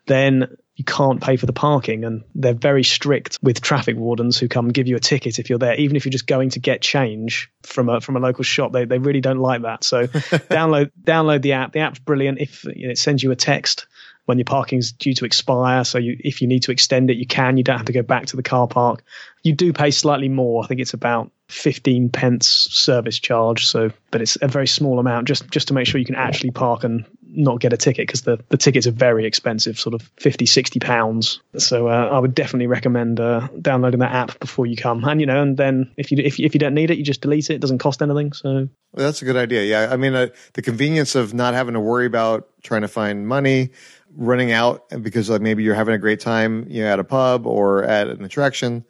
then 0.07 0.57
you 0.75 0.83
can't 0.83 1.21
pay 1.21 1.37
for 1.37 1.45
the 1.45 1.53
parking. 1.53 2.03
And 2.03 2.23
they're 2.35 2.53
very 2.53 2.83
strict 2.83 3.39
with 3.41 3.61
traffic 3.61 3.95
wardens 3.95 4.37
who 4.37 4.49
come 4.49 4.65
and 4.65 4.73
give 4.73 4.89
you 4.89 4.97
a 4.97 4.99
ticket 4.99 5.39
if 5.39 5.49
you're 5.49 5.57
there, 5.57 5.75
even 5.75 5.95
if 5.95 6.03
you're 6.03 6.11
just 6.11 6.27
going 6.27 6.49
to 6.51 6.59
get 6.59 6.81
change 6.81 7.49
from 7.63 7.87
a 7.87 8.01
from 8.01 8.17
a 8.17 8.19
local 8.19 8.43
shop. 8.43 8.73
They 8.73 8.83
they 8.83 8.99
really 8.99 9.21
don't 9.21 9.39
like 9.39 9.61
that. 9.61 9.85
So 9.85 10.07
download 10.07 10.91
download 11.01 11.43
the 11.43 11.53
app. 11.53 11.71
The 11.71 11.79
app's 11.79 11.99
brilliant. 11.99 12.41
If 12.41 12.65
you 12.65 12.87
know, 12.87 12.91
it 12.91 12.97
sends 12.97 13.23
you 13.23 13.31
a 13.31 13.37
text 13.37 13.87
when 14.27 14.37
your 14.37 14.45
parking's 14.45 14.91
due 14.91 15.13
to 15.13 15.23
expire. 15.23 15.85
So 15.85 15.97
you, 15.97 16.17
if 16.19 16.41
you 16.41 16.47
need 16.49 16.63
to 16.63 16.71
extend 16.71 17.09
it, 17.09 17.15
you 17.15 17.25
can. 17.25 17.55
You 17.55 17.63
don't 17.63 17.77
have 17.77 17.85
to 17.85 17.93
go 17.93 18.01
back 18.01 18.25
to 18.27 18.35
the 18.35 18.43
car 18.43 18.67
park. 18.67 19.03
You 19.41 19.53
do 19.53 19.71
pay 19.71 19.89
slightly 19.89 20.27
more. 20.27 20.65
I 20.65 20.67
think 20.67 20.81
it's 20.81 20.93
about 20.93 21.31
15 21.47 22.09
pence 22.09 22.67
service 22.69 23.19
charge. 23.19 23.67
So, 23.67 23.91
but 24.11 24.21
it's 24.21 24.37
a 24.41 24.49
very 24.49 24.67
small 24.67 24.99
amount 24.99 25.29
just, 25.29 25.49
just 25.49 25.69
to 25.69 25.73
make 25.73 25.87
sure 25.87 25.97
you 25.97 26.05
can 26.05 26.15
actually 26.15 26.51
park 26.51 26.83
and 26.83 27.05
not 27.29 27.61
get 27.61 27.71
a 27.71 27.77
ticket 27.77 28.05
because 28.05 28.23
the, 28.23 28.43
the 28.49 28.57
tickets 28.57 28.85
are 28.85 28.91
very 28.91 29.25
expensive, 29.25 29.79
sort 29.79 29.93
of 29.93 30.01
50, 30.17 30.45
60 30.45 30.79
pounds. 30.81 31.39
So 31.57 31.87
uh, 31.87 32.09
I 32.11 32.19
would 32.19 32.35
definitely 32.35 32.67
recommend 32.67 33.21
uh, 33.21 33.47
downloading 33.61 34.01
that 34.01 34.11
app 34.11 34.39
before 34.41 34.65
you 34.65 34.75
come. 34.75 35.05
And, 35.05 35.21
you 35.21 35.27
know, 35.27 35.41
and 35.41 35.55
then 35.55 35.93
if 35.95 36.11
you, 36.11 36.17
if, 36.17 36.37
if 36.37 36.53
you 36.53 36.59
don't 36.59 36.73
need 36.73 36.91
it, 36.91 36.97
you 36.97 37.03
just 37.05 37.21
delete 37.21 37.49
it. 37.49 37.55
It 37.55 37.61
doesn't 37.61 37.77
cost 37.77 38.01
anything. 38.01 38.33
So 38.33 38.49
well, 38.49 39.05
that's 39.05 39.21
a 39.21 39.25
good 39.25 39.37
idea. 39.37 39.63
Yeah. 39.63 39.93
I 39.93 39.95
mean, 39.95 40.15
uh, 40.15 40.27
the 40.53 40.61
convenience 40.61 41.15
of 41.15 41.33
not 41.33 41.53
having 41.53 41.75
to 41.75 41.79
worry 41.79 42.05
about 42.05 42.49
trying 42.63 42.81
to 42.81 42.87
find 42.87 43.27
money, 43.27 43.69
running 44.15 44.51
out 44.51 44.89
because 45.01 45.29
like 45.29 45.41
maybe 45.41 45.63
you're 45.63 45.75
having 45.75 45.93
a 45.93 45.99
great 45.99 46.19
time, 46.19 46.65
you 46.69 46.81
know, 46.81 46.91
at 46.91 46.99
a 46.99 47.03
pub 47.03 47.45
or 47.45 47.83
at 47.83 48.07
an 48.07 48.23
attraction 48.23 48.85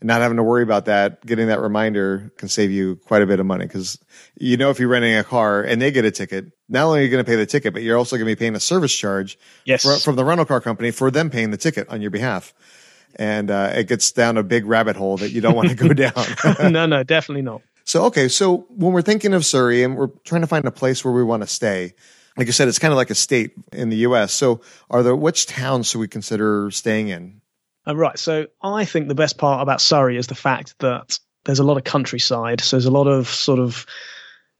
and 0.00 0.06
not 0.06 0.20
having 0.20 0.36
to 0.36 0.42
worry 0.42 0.62
about 0.62 0.84
that, 0.84 1.24
getting 1.26 1.48
that 1.48 1.60
reminder 1.60 2.32
can 2.36 2.48
save 2.48 2.70
you 2.70 2.96
quite 2.96 3.22
a 3.22 3.26
bit 3.26 3.40
of 3.40 3.46
money 3.46 3.66
because 3.66 3.98
you 4.36 4.56
know 4.56 4.70
if 4.70 4.78
you're 4.78 4.88
renting 4.88 5.16
a 5.16 5.24
car 5.24 5.62
and 5.62 5.82
they 5.82 5.90
get 5.90 6.04
a 6.04 6.10
ticket, 6.10 6.52
not 6.68 6.84
only 6.84 7.00
are 7.00 7.02
you 7.02 7.10
going 7.10 7.24
to 7.24 7.28
pay 7.28 7.36
the 7.36 7.46
ticket, 7.46 7.72
but 7.72 7.82
you're 7.82 7.96
also 7.96 8.16
going 8.16 8.26
to 8.26 8.30
be 8.30 8.38
paying 8.38 8.54
a 8.54 8.60
service 8.60 8.94
charge 8.94 9.38
yes. 9.64 9.82
for, 9.82 9.96
from 9.98 10.16
the 10.16 10.24
rental 10.24 10.46
car 10.46 10.60
company 10.60 10.90
for 10.90 11.10
them 11.10 11.30
paying 11.30 11.50
the 11.50 11.56
ticket 11.56 11.88
on 11.88 12.00
your 12.00 12.10
behalf. 12.10 12.54
And 13.16 13.50
uh, 13.50 13.72
it 13.74 13.88
gets 13.88 14.12
down 14.12 14.36
a 14.36 14.42
big 14.42 14.66
rabbit 14.66 14.94
hole 14.94 15.16
that 15.16 15.30
you 15.30 15.40
don't 15.40 15.56
want 15.56 15.70
to 15.70 15.74
go 15.74 15.88
down. 15.94 16.12
no, 16.72 16.86
no, 16.86 17.02
definitely 17.02 17.42
not. 17.42 17.62
So, 17.84 18.04
okay. 18.04 18.28
So 18.28 18.66
when 18.68 18.92
we're 18.92 19.02
thinking 19.02 19.32
of 19.32 19.46
Surrey 19.46 19.82
and 19.82 19.96
we're 19.96 20.10
trying 20.24 20.42
to 20.42 20.46
find 20.46 20.66
a 20.66 20.70
place 20.70 21.04
where 21.04 21.14
we 21.14 21.24
want 21.24 21.42
to 21.42 21.46
stay, 21.46 21.94
like 22.38 22.46
I 22.46 22.52
said, 22.52 22.68
it's 22.68 22.78
kind 22.78 22.92
of 22.92 22.96
like 22.96 23.10
a 23.10 23.16
state 23.16 23.52
in 23.72 23.90
the 23.90 23.96
U.S. 23.96 24.32
So, 24.32 24.60
are 24.88 25.02
there 25.02 25.16
which 25.16 25.46
towns 25.46 25.88
should 25.88 25.98
we 25.98 26.06
consider 26.06 26.70
staying 26.70 27.08
in? 27.08 27.40
Uh, 27.86 27.96
right. 27.96 28.16
So, 28.16 28.46
I 28.62 28.84
think 28.84 29.08
the 29.08 29.16
best 29.16 29.38
part 29.38 29.60
about 29.60 29.80
Surrey 29.80 30.16
is 30.16 30.28
the 30.28 30.36
fact 30.36 30.78
that 30.78 31.18
there's 31.44 31.58
a 31.58 31.64
lot 31.64 31.78
of 31.78 31.84
countryside. 31.84 32.60
So, 32.60 32.76
there's 32.76 32.86
a 32.86 32.92
lot 32.92 33.08
of 33.08 33.26
sort 33.26 33.58
of 33.58 33.84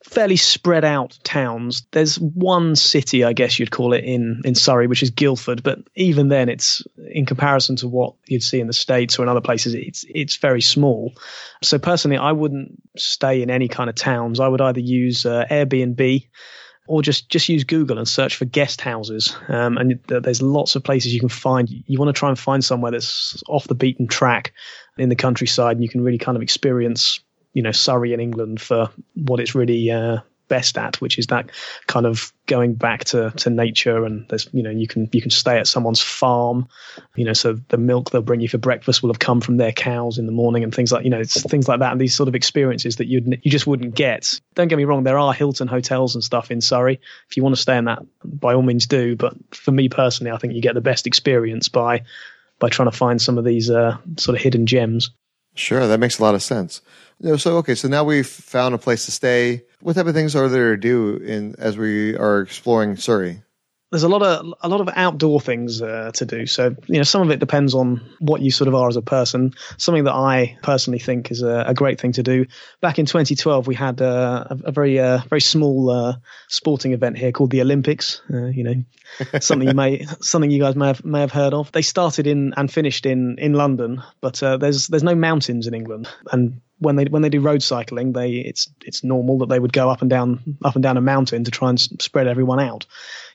fairly 0.05 0.35
spread 0.35 0.85
out 0.85 1.21
towns. 1.23 1.87
There's 1.93 2.19
one 2.19 2.75
city, 2.75 3.23
I 3.23 3.33
guess 3.33 3.61
you'd 3.61 3.71
call 3.71 3.93
it, 3.93 4.03
in 4.03 4.43
in 4.45 4.57
Surrey, 4.57 4.89
which 4.89 5.05
is 5.05 5.11
Guildford. 5.11 5.63
But 5.63 5.79
even 5.95 6.27
then, 6.27 6.49
it's 6.49 6.83
in 7.13 7.27
comparison 7.27 7.77
to 7.77 7.87
what 7.87 8.15
you'd 8.27 8.43
see 8.43 8.59
in 8.59 8.67
the 8.67 8.73
states 8.73 9.21
or 9.21 9.23
in 9.23 9.29
other 9.29 9.41
places, 9.41 9.75
it's 9.75 10.05
it's 10.09 10.37
very 10.39 10.63
small. 10.63 11.13
So, 11.63 11.79
personally, 11.79 12.17
I 12.17 12.33
wouldn't 12.33 12.83
stay 12.97 13.41
in 13.41 13.51
any 13.51 13.69
kind 13.69 13.89
of 13.89 13.95
towns. 13.95 14.41
I 14.41 14.49
would 14.49 14.61
either 14.61 14.81
use 14.81 15.25
uh, 15.25 15.45
Airbnb 15.49 16.27
or 16.89 17.03
just 17.03 17.29
just 17.29 17.49
use 17.49 17.65
Google 17.65 17.99
and 17.99 18.09
search 18.09 18.37
for 18.37 18.45
guest 18.45 18.81
houses. 18.81 19.37
Um, 19.49 19.79
and 19.79 20.01
there's 20.09 20.43
lots 20.43 20.75
of 20.75 20.83
places 20.83 21.15
you 21.15 21.21
can 21.21 21.29
find. 21.29 21.69
You 21.87 21.99
want 21.99 22.09
to 22.15 22.19
try 22.19 22.29
and 22.29 22.39
find 22.39 22.65
somewhere 22.65 22.91
that's 22.91 23.43
off 23.47 23.69
the 23.69 23.75
beaten 23.75 24.09
track 24.09 24.53
in 24.97 25.09
the 25.09 25.17
countryside, 25.17 25.77
and 25.77 25.83
you 25.83 25.89
can 25.89 26.03
really 26.03 26.19
kind 26.19 26.37
of 26.37 26.43
experience, 26.43 27.21
you 27.53 27.63
know, 27.63 27.73
Surrey 27.73 28.13
in 28.13 28.21
England 28.21 28.61
for 28.61 28.91
what 29.15 29.39
it's 29.39 29.55
really 29.55 29.91
uh, 29.91 30.19
best 30.49 30.77
at, 30.79 31.01
which 31.01 31.19
is 31.19 31.29
that 31.29 31.51
kind 31.87 32.07
of 32.07 32.33
going 32.47 32.75
back 32.75 33.05
to, 33.05 33.31
to 33.33 33.51
nature 33.51 34.05
and 34.05 34.27
there's 34.29 34.49
you 34.53 34.63
know 34.63 34.71
you 34.71 34.87
can 34.87 35.09
you 35.13 35.21
can 35.21 35.31
stay 35.31 35.59
at 35.59 35.67
someone's 35.67 36.01
farm, 36.01 36.69
you 37.15 37.25
know, 37.25 37.33
so 37.33 37.59
the 37.69 37.77
milk 37.77 38.11
they'll 38.11 38.23
bring 38.23 38.41
you 38.41 38.49
for 38.49 38.59
breakfast 38.59 39.03
will 39.03 39.11
have 39.11 39.19
come 39.19 39.41
from 39.41 39.57
their 39.57 39.73
cows 39.73 40.19
in 40.19 40.27
the 40.27 40.33
morning 40.33 40.65
and 40.65 40.75
things 40.75 40.91
like 40.91 41.05
you 41.05 41.11
know 41.11 41.23
things 41.25 41.69
like 41.69 41.81
that 41.81 41.93
and 41.93 42.01
these 42.01 42.15
sort 42.15 42.29
of 42.29 42.35
experiences 42.35 42.97
that 42.97 43.07
you 43.07 43.23
you 43.43 43.51
just 43.51 43.67
wouldn't 43.67 43.95
get. 43.95 44.41
Don't 44.55 44.69
get 44.69 44.77
me 44.77 44.85
wrong, 44.85 45.05
there 45.05 45.19
are 45.19 45.33
Hilton 45.33 45.69
hotels 45.69 46.15
and 46.15 46.25
stuff 46.25 46.51
in 46.51 46.61
Surrey. 46.61 47.01
If 47.31 47.37
you 47.37 47.43
want 47.43 47.55
to 47.55 47.63
stay 47.63 47.77
in 47.77 47.85
that, 47.85 48.01
by 48.25 48.55
all 48.55 48.63
means 48.63 48.87
do. 48.87 49.17
But 49.17 49.35
for 49.55 49.71
me 49.71 49.89
personally, 49.89 50.33
I 50.33 50.39
think 50.39 50.55
you 50.55 50.63
get 50.63 50.75
the 50.75 50.81
best 50.81 51.07
experience 51.07 51.69
by 51.69 52.05
by 52.59 52.69
trying 52.69 52.91
to 52.91 52.97
find 52.97 53.21
some 53.23 53.39
of 53.39 53.45
these 53.45 53.71
uh, 53.71 53.99
sort 54.17 54.37
of 54.37 54.43
hidden 54.43 54.67
gems. 54.67 55.11
Sure, 55.59 55.89
that 55.89 55.99
makes 55.99 56.21
a 56.21 56.23
lot 56.23 56.37
of 56.37 56.43
sense. 56.43 56.81
So 57.37 57.57
okay, 57.57 57.75
so 57.75 57.89
now 57.89 58.05
we've 58.05 58.27
found 58.27 58.77
a 58.77 58.79
place 58.79 59.07
to 59.07 59.11
stay. 59.11 59.65
What 59.81 59.95
type 59.95 60.07
of 60.07 60.15
things 60.15 60.37
are 60.37 60.49
there 60.49 60.77
to 60.77 60.81
do 60.81 61.17
in 61.17 61.57
as 61.59 61.77
we 61.77 62.17
are 62.17 62.41
exploring 62.41 62.97
Surrey? 62.97 63.43
There's 63.91 64.03
a 64.03 64.09
lot 64.09 64.23
of 64.23 64.55
a 64.61 64.69
lot 64.69 64.81
of 64.81 64.91
outdoor 64.95 65.41
things 65.41 65.81
uh, 65.81 66.11
to 66.15 66.27
do. 66.27 66.47
So 66.47 66.77
you 66.87 66.97
know, 66.97 67.05
some 67.05 67.23
of 67.23 67.31
it 67.31 67.41
depends 67.41 67.75
on 67.75 68.03
what 68.19 68.43
you 68.43 68.51
sort 68.51 68.69
of 68.69 68.75
are 68.75 68.89
as 68.89 68.97
a 68.97 69.03
person. 69.03 69.53
Something 69.79 70.05
that 70.05 70.15
I 70.15 70.59
personally 70.63 70.99
think 70.99 71.31
is 71.31 71.43
a, 71.43 71.65
a 71.69 71.75
great 71.75 72.01
thing 72.01 72.13
to 72.13 72.23
do. 72.23 72.47
Back 72.81 72.99
in 72.99 73.07
2012, 73.07 73.67
we 73.67 73.75
had 73.75 74.03
uh, 74.03 74.45
a, 74.51 74.59
a, 74.65 74.73
very 74.73 74.99
uh, 74.99 75.21
very 75.29 75.41
small 75.41 75.91
uh, 75.91 76.17
sporting 76.49 76.93
event 76.93 77.17
here 77.17 77.33
called 77.33 77.51
the 77.51 77.63
Olympics. 77.63 78.21
Uh, 78.31 78.47
you 78.47 78.65
know, 78.65 78.85
something 79.41 79.69
you 79.69 79.75
may 79.75 80.05
something 80.21 80.51
you 80.51 80.61
guys 80.61 80.77
may 80.77 80.89
have 80.89 81.05
may 81.05 81.21
have 81.21 81.33
heard 81.33 81.55
of. 81.55 81.73
They 81.73 81.83
started 81.83 82.27
in 82.27 82.53
and 82.57 82.71
finished 82.71 83.07
in 83.07 83.37
in 83.39 83.55
London, 83.55 84.03
but 84.21 84.43
uh, 84.43 84.59
there's 84.59 84.89
there's 84.89 85.03
no 85.03 85.15
mountains 85.15 85.67
in 85.67 85.73
England, 85.73 86.09
and 86.31 86.61
when 86.79 86.97
they 86.97 87.05
when 87.05 87.23
they 87.23 87.29
do 87.29 87.41
road 87.41 87.63
cycling, 87.63 88.13
they 88.13 88.33
it's 88.33 88.69
it's 88.85 89.05
normal 89.05 89.39
that 89.39 89.49
they 89.49 89.59
would 89.59 89.73
go 89.73 89.91
up 89.91 90.01
and 90.01 90.11
down 90.11 90.57
up 90.65 90.75
and 90.75 90.83
down 90.83 90.97
a 90.97 91.01
mountain 91.01 91.45
to 91.45 91.51
try 91.51 91.71
and 91.71 91.81
spread 91.81 92.27
everyone 92.27 92.61
out 92.61 92.87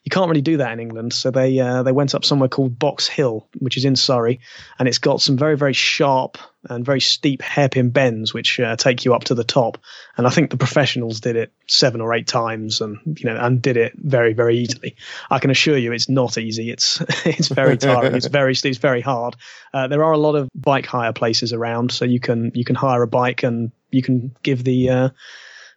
you 0.04 0.10
can't 0.10 0.30
really 0.30 0.42
do 0.42 0.58
that 0.58 0.72
in 0.72 0.80
England. 0.80 1.14
So 1.14 1.32
they 1.32 1.60
uh, 1.60 1.84
they 1.84 1.92
went 1.92 2.14
up 2.14 2.26
somewhere 2.26 2.50
called 2.50 2.78
Box 2.78 3.08
Hill, 3.08 3.48
which 3.60 3.78
is 3.78 3.86
in 3.86 3.96
Surrey, 3.96 4.40
and 4.78 4.88
it's 4.88 4.98
got 4.98 5.22
some 5.22 5.38
very 5.38 5.58
very 5.58 5.74
sharp 5.74 6.38
and 6.70 6.86
very 6.86 7.02
steep 7.02 7.42
hairpin 7.42 7.90
bends, 7.90 8.34
which 8.34 8.60
uh, 8.60 8.76
take 8.76 9.06
you 9.06 9.14
up 9.14 9.26
to 9.26 9.36
the 9.36 9.44
top. 9.44 9.78
And 10.18 10.26
I 10.26 10.30
think 10.30 10.50
the 10.50 10.58
professionals 10.58 11.20
did 11.20 11.36
it 11.36 11.52
seven 11.68 12.02
or 12.02 12.14
eight 12.14 12.28
times, 12.28 12.82
and 12.82 13.00
you 13.20 13.30
know, 13.30 13.38
and 13.38 13.62
did 13.62 13.78
it 13.78 13.94
very 13.96 14.34
very 14.34 14.60
easily. 14.60 14.96
I 15.30 15.40
can 15.40 15.50
assure 15.50 15.78
you, 15.78 15.92
it's 15.92 16.10
not 16.10 16.38
easy. 16.38 16.70
It's 16.72 17.02
it's 17.26 17.50
very 17.50 17.78
tiring. 17.78 18.16
it's 18.16 18.28
very 18.28 18.54
it's 18.54 18.78
very 18.78 19.02
hard. 19.02 19.36
Uh, 19.74 19.88
there 19.88 20.04
are 20.04 20.14
a 20.14 20.18
lot 20.18 20.36
of 20.36 20.50
bike 20.56 20.86
hire 20.86 21.14
places 21.14 21.54
around, 21.54 21.92
so 21.92 22.06
you 22.06 22.20
can 22.20 22.52
you 22.54 22.64
can 22.64 22.76
hire 22.76 23.02
a 23.02 23.08
bike 23.08 23.44
and 23.44 23.72
you 23.92 24.02
can 24.02 24.36
give 24.44 24.64
the 24.64 24.90
uh, 24.90 25.10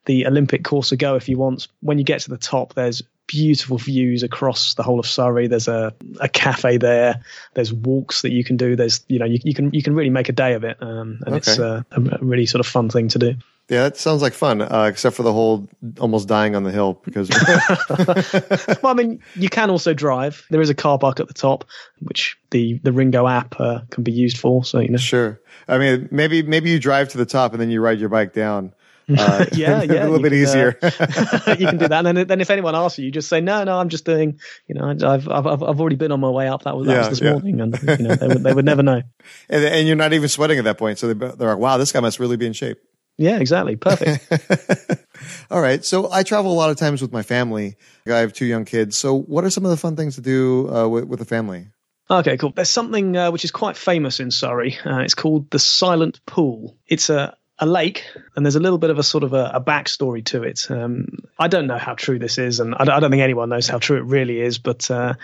the 0.07 0.26
Olympic 0.26 0.64
course 0.64 0.93
a 0.93 0.97
go 0.97 1.16
if 1.16 1.28
you 1.28 1.38
want. 1.38 1.69
When 1.81 1.99
you 1.99 2.05
get 2.05 2.21
to 2.23 2.31
the 2.31 2.38
top, 2.38 2.75
there's 2.75 3.02
beautiful 3.26 3.78
views 3.78 4.23
across 4.23 4.75
the 4.75 4.83
whole 4.83 4.99
of 4.99 5.06
Surrey. 5.06 5.47
There's 5.47 5.68
a, 5.68 5.95
a 6.21 6.28
cafe 6.28 6.76
there. 6.76 7.23
There's 7.54 7.73
walks 7.73 8.23
that 8.23 8.33
you 8.33 8.45
can 8.45 8.56
do. 8.56 8.76
There's 8.76 9.04
you 9.09 9.18
know 9.18 9.26
you, 9.26 9.38
you 9.42 9.54
can 9.54 9.73
you 9.73 9.83
can 9.83 9.95
really 9.95 10.11
make 10.11 10.28
a 10.28 10.33
day 10.33 10.54
of 10.54 10.64
it, 10.64 10.76
um, 10.80 11.21
and 11.26 11.28
okay. 11.28 11.37
it's 11.37 11.59
uh, 11.59 11.83
a, 11.90 12.00
a, 12.00 12.18
really 12.21 12.47
sort 12.47 12.61
of 12.61 12.66
fun 12.66 12.88
thing 12.88 13.09
to 13.09 13.18
do. 13.18 13.35
Yeah, 13.68 13.83
that 13.83 13.97
sounds 13.97 14.23
like 14.23 14.33
fun, 14.33 14.62
uh, 14.62 14.87
except 14.88 15.16
for 15.16 15.25
the 15.25 15.33
whole 15.33 15.68
almost 15.99 16.28
dying 16.28 16.54
on 16.54 16.62
the 16.62 16.71
hill 16.71 17.00
because. 17.04 17.28
well, 18.83 18.92
I 18.92 18.95
mean, 18.95 19.21
you 19.35 19.49
can 19.49 19.71
also 19.71 19.92
drive. 19.92 20.47
There 20.50 20.61
is 20.61 20.71
a 20.71 20.75
car 20.75 20.99
park 20.99 21.18
at 21.18 21.26
the 21.26 21.35
top, 21.35 21.64
which 22.00 22.38
the 22.50 22.78
the 22.85 22.90
RingGo 22.90 23.28
app 23.28 23.59
uh, 23.59 23.80
can 23.90 24.04
be 24.04 24.12
used 24.12 24.38
for. 24.38 24.64
So 24.64 24.78
you 24.78 24.90
know. 24.90 24.99
Sure. 24.99 25.40
I 25.66 25.78
mean, 25.78 26.09
maybe 26.12 26.42
maybe 26.42 26.71
you 26.71 26.78
drive 26.78 27.09
to 27.11 27.18
the 27.18 27.26
top 27.26 27.52
and 27.52 27.61
then 27.61 27.71
you 27.71 27.80
ride 27.80 27.99
your 27.99 28.09
bike 28.09 28.33
down. 28.33 28.73
Uh, 29.09 29.47
yeah, 29.53 29.83
yeah, 29.83 30.05
a 30.05 30.09
little 30.09 30.21
bit 30.21 30.33
can, 30.33 30.39
easier. 30.39 30.79
Uh, 30.83 31.57
you 31.59 31.67
can 31.67 31.79
do 31.79 31.89
that, 31.89 32.07
and 32.07 32.17
then, 32.19 32.27
then 32.27 32.41
if 32.41 32.51
anyone 32.51 32.75
asks 32.75 32.99
you, 32.99 33.07
you 33.07 33.11
just 33.11 33.29
say, 33.29 33.41
"No, 33.41 33.65
no, 33.65 33.79
I'm 33.79 33.89
just 33.89 34.05
doing." 34.05 34.39
You 34.67 34.75
know, 34.75 34.89
I've 34.89 35.29
I've 35.29 35.47
I've 35.47 35.81
already 35.81 35.97
been 35.97 36.13
on 36.13 36.21
my 36.21 36.31
way 36.31 36.49
up. 36.49 36.65
That 36.65 36.77
was 36.77 36.87
that 36.87 36.93
yeah, 36.93 36.99
was 36.99 37.09
this 37.09 37.21
yeah. 37.21 37.33
morning, 37.33 37.61
and 37.61 37.79
you 37.83 38.09
know, 38.09 38.15
they 38.15 38.29
would 38.29 38.43
they 38.43 38.53
would 38.53 38.65
never 38.65 38.83
know. 38.83 39.03
And, 39.49 39.65
and 39.65 39.87
you're 39.87 39.97
not 39.97 40.13
even 40.13 40.29
sweating 40.29 40.59
at 40.59 40.65
that 40.65 40.79
point, 40.79 40.99
so 40.99 41.13
they, 41.13 41.15
they're 41.15 41.51
like, 41.51 41.59
"Wow, 41.59 41.79
this 41.79 41.93
guy 41.93 42.01
must 42.01 42.19
really 42.19 42.37
be 42.37 42.47
in 42.47 42.53
shape." 42.53 42.79
Yeah, 43.19 43.39
exactly. 43.39 43.77
Perfect. 43.77 45.07
All 45.51 45.61
right. 45.61 45.83
So 45.85 46.13
I 46.13 46.23
travel 46.23 46.53
a 46.53 46.55
lot 46.55 46.69
of 46.71 46.77
times 46.77 47.01
with 47.01 47.13
my 47.13 47.23
family. 47.23 47.77
I 48.07 48.19
have 48.19 48.35
two 48.35 48.45
young 48.45 48.67
kids. 48.67 48.97
So 48.97 49.19
what 49.19 49.45
are 49.45 49.51
some 49.51 49.65
of 49.65 49.71
the 49.71 49.77
fun 49.79 49.97
things 49.97 50.17
to 50.17 50.21
do 50.21 50.69
uh, 50.69 50.87
with, 50.87 51.05
with 51.05 51.19
the 51.19 51.25
family? 51.25 51.69
Okay, 52.09 52.37
cool. 52.37 52.53
There's 52.55 52.71
something 52.71 53.17
uh, 53.17 53.31
which 53.33 53.45
is 53.45 53.51
quite 53.51 53.77
famous 53.77 54.21
in 54.21 54.31
Surrey. 54.31 54.79
Uh, 54.85 54.99
it's 54.99 55.15
called 55.15 55.51
the 55.51 55.59
Silent 55.59 56.21
Pool. 56.25 56.77
It's 56.87 57.11
a 57.11 57.36
a 57.59 57.67
lake, 57.67 58.05
and 58.35 58.45
there's 58.45 58.57
a 58.57 58.61
little 58.61 58.79
bit 58.79 58.91
of 58.91 58.99
a 58.99 59.03
sort 59.03 59.25
of 59.25 59.33
a, 59.33 59.53
a 59.55 59.61
backstory 59.61 60.25
to 60.27 60.43
it. 60.43 60.71
Um, 60.71 61.19
I 61.39 61.49
don't 61.49 61.67
know 61.67 61.79
how 61.79 61.95
true 61.95 62.19
this 62.19 62.39
is, 62.39 62.61
and 62.61 62.75
I 62.75 62.85
don't, 62.85 62.95
I 62.95 63.01
don't, 63.01 63.11
think 63.11 63.23
anyone 63.23 63.49
knows 63.49 63.69
how 63.69 63.79
true 63.79 63.97
it 63.97 64.05
really 64.05 64.41
is, 64.41 64.59
but 64.59 64.91
uh, 64.91 65.15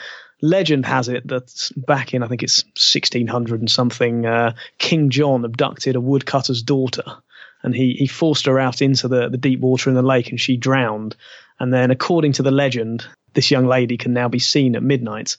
legend 0.41 0.87
has 0.87 1.09
it 1.09 1.27
that 1.29 1.71
back 1.77 2.15
in, 2.15 2.23
I 2.23 2.29
think 2.29 2.43
it's 2.43 2.65
1600 2.65 3.61
and 3.61 3.71
something, 3.71 4.25
uh, 4.25 4.55
King 4.79 5.11
John 5.11 5.45
abducted 5.45 5.95
a 5.95 6.01
woodcutter's 6.01 6.63
daughter, 6.63 7.05
and 7.63 7.75
he, 7.75 7.95
he 7.95 8.07
forced 8.07 8.47
her 8.47 8.59
out 8.59 8.81
into 8.81 9.09
the, 9.09 9.29
the 9.29 9.39
deep 9.39 9.61
water 9.61 9.91
in 9.91 9.97
the 9.97 10.03
lake, 10.03 10.31
and 10.31 10.41
she 10.41 10.57
drowned. 10.57 11.17
And 11.61 11.73
then, 11.73 11.91
according 11.91 12.33
to 12.35 12.43
the 12.43 12.51
legend, 12.51 13.07
this 13.35 13.51
young 13.51 13.67
lady 13.67 13.99
can 13.99 14.15
now 14.15 14.29
be 14.29 14.39
seen 14.39 14.75
at 14.75 14.83
midnight 14.83 15.37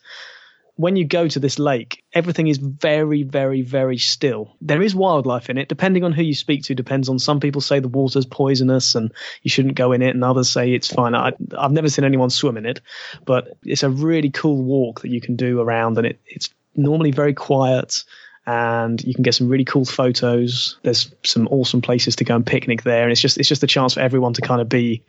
when 0.76 0.96
you 0.96 1.06
go 1.06 1.28
to 1.28 1.40
this 1.40 1.60
lake, 1.60 2.04
everything 2.14 2.48
is 2.48 2.58
very, 2.58 3.22
very, 3.22 3.62
very 3.62 3.98
still. 3.98 4.56
There 4.60 4.82
is 4.82 4.96
wildlife 4.96 5.50
in 5.50 5.58
it, 5.58 5.70
depending 5.70 6.04
on 6.04 6.14
who 6.14 6.24
you 6.24 6.34
speak 6.34 6.64
to. 6.64 6.76
Depends 6.76 7.10
on 7.10 7.20
some 7.20 7.40
people 7.40 7.62
say 7.62 7.80
the 7.80 7.88
water's 7.88 8.26
poisonous 8.26 8.96
and 8.96 9.12
you 9.44 9.50
shouldn't 9.50 9.76
go 9.76 9.92
in 9.92 10.02
it, 10.02 10.16
and 10.16 10.24
others 10.24 10.50
say 10.50 10.74
it's 10.74 10.92
fine. 10.92 11.14
I, 11.14 11.34
have 11.60 11.72
never 11.72 11.90
seen 11.90 12.06
anyone 12.06 12.32
swim 12.32 12.58
in 12.58 12.66
it, 12.66 12.82
but 13.26 13.56
it's 13.64 13.84
a 13.84 13.90
really 13.90 14.32
cool 14.32 14.64
walk 14.64 15.02
that 15.02 15.12
you 15.12 15.22
can 15.22 15.36
do 15.36 15.62
around, 15.62 15.98
and 15.98 16.08
it, 16.08 16.20
it's 16.26 16.50
normally 16.76 17.12
very 17.12 17.34
quiet. 17.34 18.04
And 18.46 19.02
you 19.06 19.14
can 19.14 19.24
get 19.24 19.36
some 19.36 19.48
really 19.48 19.64
cool 19.64 19.86
photos. 19.86 20.78
There's 20.84 21.14
some 21.24 21.48
awesome 21.48 21.82
places 21.82 22.18
to 22.18 22.26
go 22.26 22.36
and 22.36 22.46
picnic 22.46 22.84
there, 22.84 23.04
and 23.04 23.12
it's 23.12 23.22
just 23.22 23.38
it's 23.38 23.48
just 23.48 23.64
a 23.64 23.68
chance 23.68 23.94
for 23.94 24.02
everyone 24.02 24.34
to 24.34 24.42
kind 24.42 24.60
of 24.60 24.68
be 24.68 25.04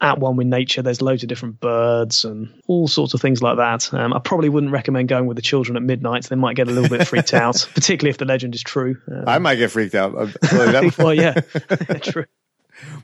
at 0.00 0.18
one 0.18 0.36
with 0.36 0.46
nature. 0.46 0.82
There's 0.82 1.02
loads 1.02 1.22
of 1.22 1.28
different 1.28 1.60
birds 1.60 2.24
and 2.24 2.52
all 2.66 2.88
sorts 2.88 3.14
of 3.14 3.20
things 3.20 3.42
like 3.42 3.58
that. 3.58 3.92
Um, 3.92 4.12
I 4.12 4.18
probably 4.18 4.48
wouldn't 4.48 4.72
recommend 4.72 5.08
going 5.08 5.26
with 5.26 5.36
the 5.36 5.42
children 5.42 5.76
at 5.76 5.82
midnight. 5.82 6.24
They 6.24 6.36
might 6.36 6.56
get 6.56 6.68
a 6.68 6.70
little 6.70 6.88
bit 6.88 7.06
freaked 7.06 7.34
out, 7.34 7.68
particularly 7.74 8.10
if 8.10 8.18
the 8.18 8.24
legend 8.24 8.54
is 8.54 8.62
true. 8.62 8.96
Um, 9.10 9.24
I 9.26 9.38
might 9.38 9.56
get 9.56 9.70
freaked 9.70 9.94
out. 9.94 10.14
well, 10.98 11.14
yeah, 11.14 11.34
true. 12.02 12.26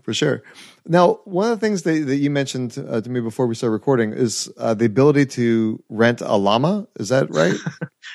For 0.05 0.15
sure. 0.15 0.43
Now, 0.87 1.21
one 1.25 1.51
of 1.51 1.61
the 1.61 1.67
things 1.67 1.83
that, 1.83 2.07
that 2.07 2.17
you 2.17 2.31
mentioned 2.31 2.79
uh, 2.79 3.03
to 3.03 3.11
me 3.11 3.21
before 3.21 3.47
we 3.47 3.55
started 3.55 3.73
recording 3.73 4.13
is 4.13 4.51
uh, 4.57 4.73
the 4.73 4.87
ability 4.87 5.27
to 5.27 5.83
rent 5.91 6.23
a 6.23 6.37
llama. 6.37 6.89
Is 6.99 7.11
that 7.11 7.31
right? 7.31 7.57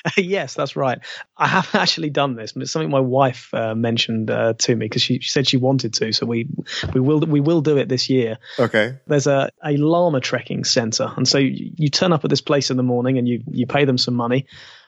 yes, 0.16 0.54
that's 0.54 0.76
right. 0.76 0.98
I 1.36 1.46
have 1.46 1.68
actually 1.74 2.10
done 2.10 2.34
this. 2.34 2.54
It's 2.56 2.72
something 2.72 2.90
my 2.90 3.00
wife 3.00 3.52
uh, 3.52 3.74
mentioned 3.74 4.30
uh, 4.30 4.54
to 4.58 4.74
me 4.74 4.86
because 4.86 5.02
she, 5.02 5.20
she, 5.20 5.30
said 5.30 5.46
she 5.46 5.56
wanted 5.56 5.94
to. 5.94 6.12
So 6.12 6.26
we 6.26 6.48
we 6.92 7.00
will 7.00 7.20
we 7.20 7.40
will 7.40 7.60
do 7.60 7.76
it 7.76 7.88
this 7.88 8.10
year. 8.10 8.38
Okay. 8.58 8.98
There's 9.06 9.26
a, 9.26 9.50
a 9.64 9.76
llama 9.76 10.20
trekking 10.20 10.64
center, 10.64 11.12
and 11.16 11.26
so 11.26 11.38
you, 11.38 11.72
you 11.76 11.88
turn 11.88 12.12
up 12.12 12.24
at 12.24 12.30
this 12.30 12.40
place 12.40 12.70
in 12.70 12.76
the 12.76 12.82
morning 12.82 13.18
and 13.18 13.28
you 13.28 13.42
you 13.50 13.66
pay 13.66 13.84
them 13.84 13.98
some 13.98 14.14
money, 14.14 14.46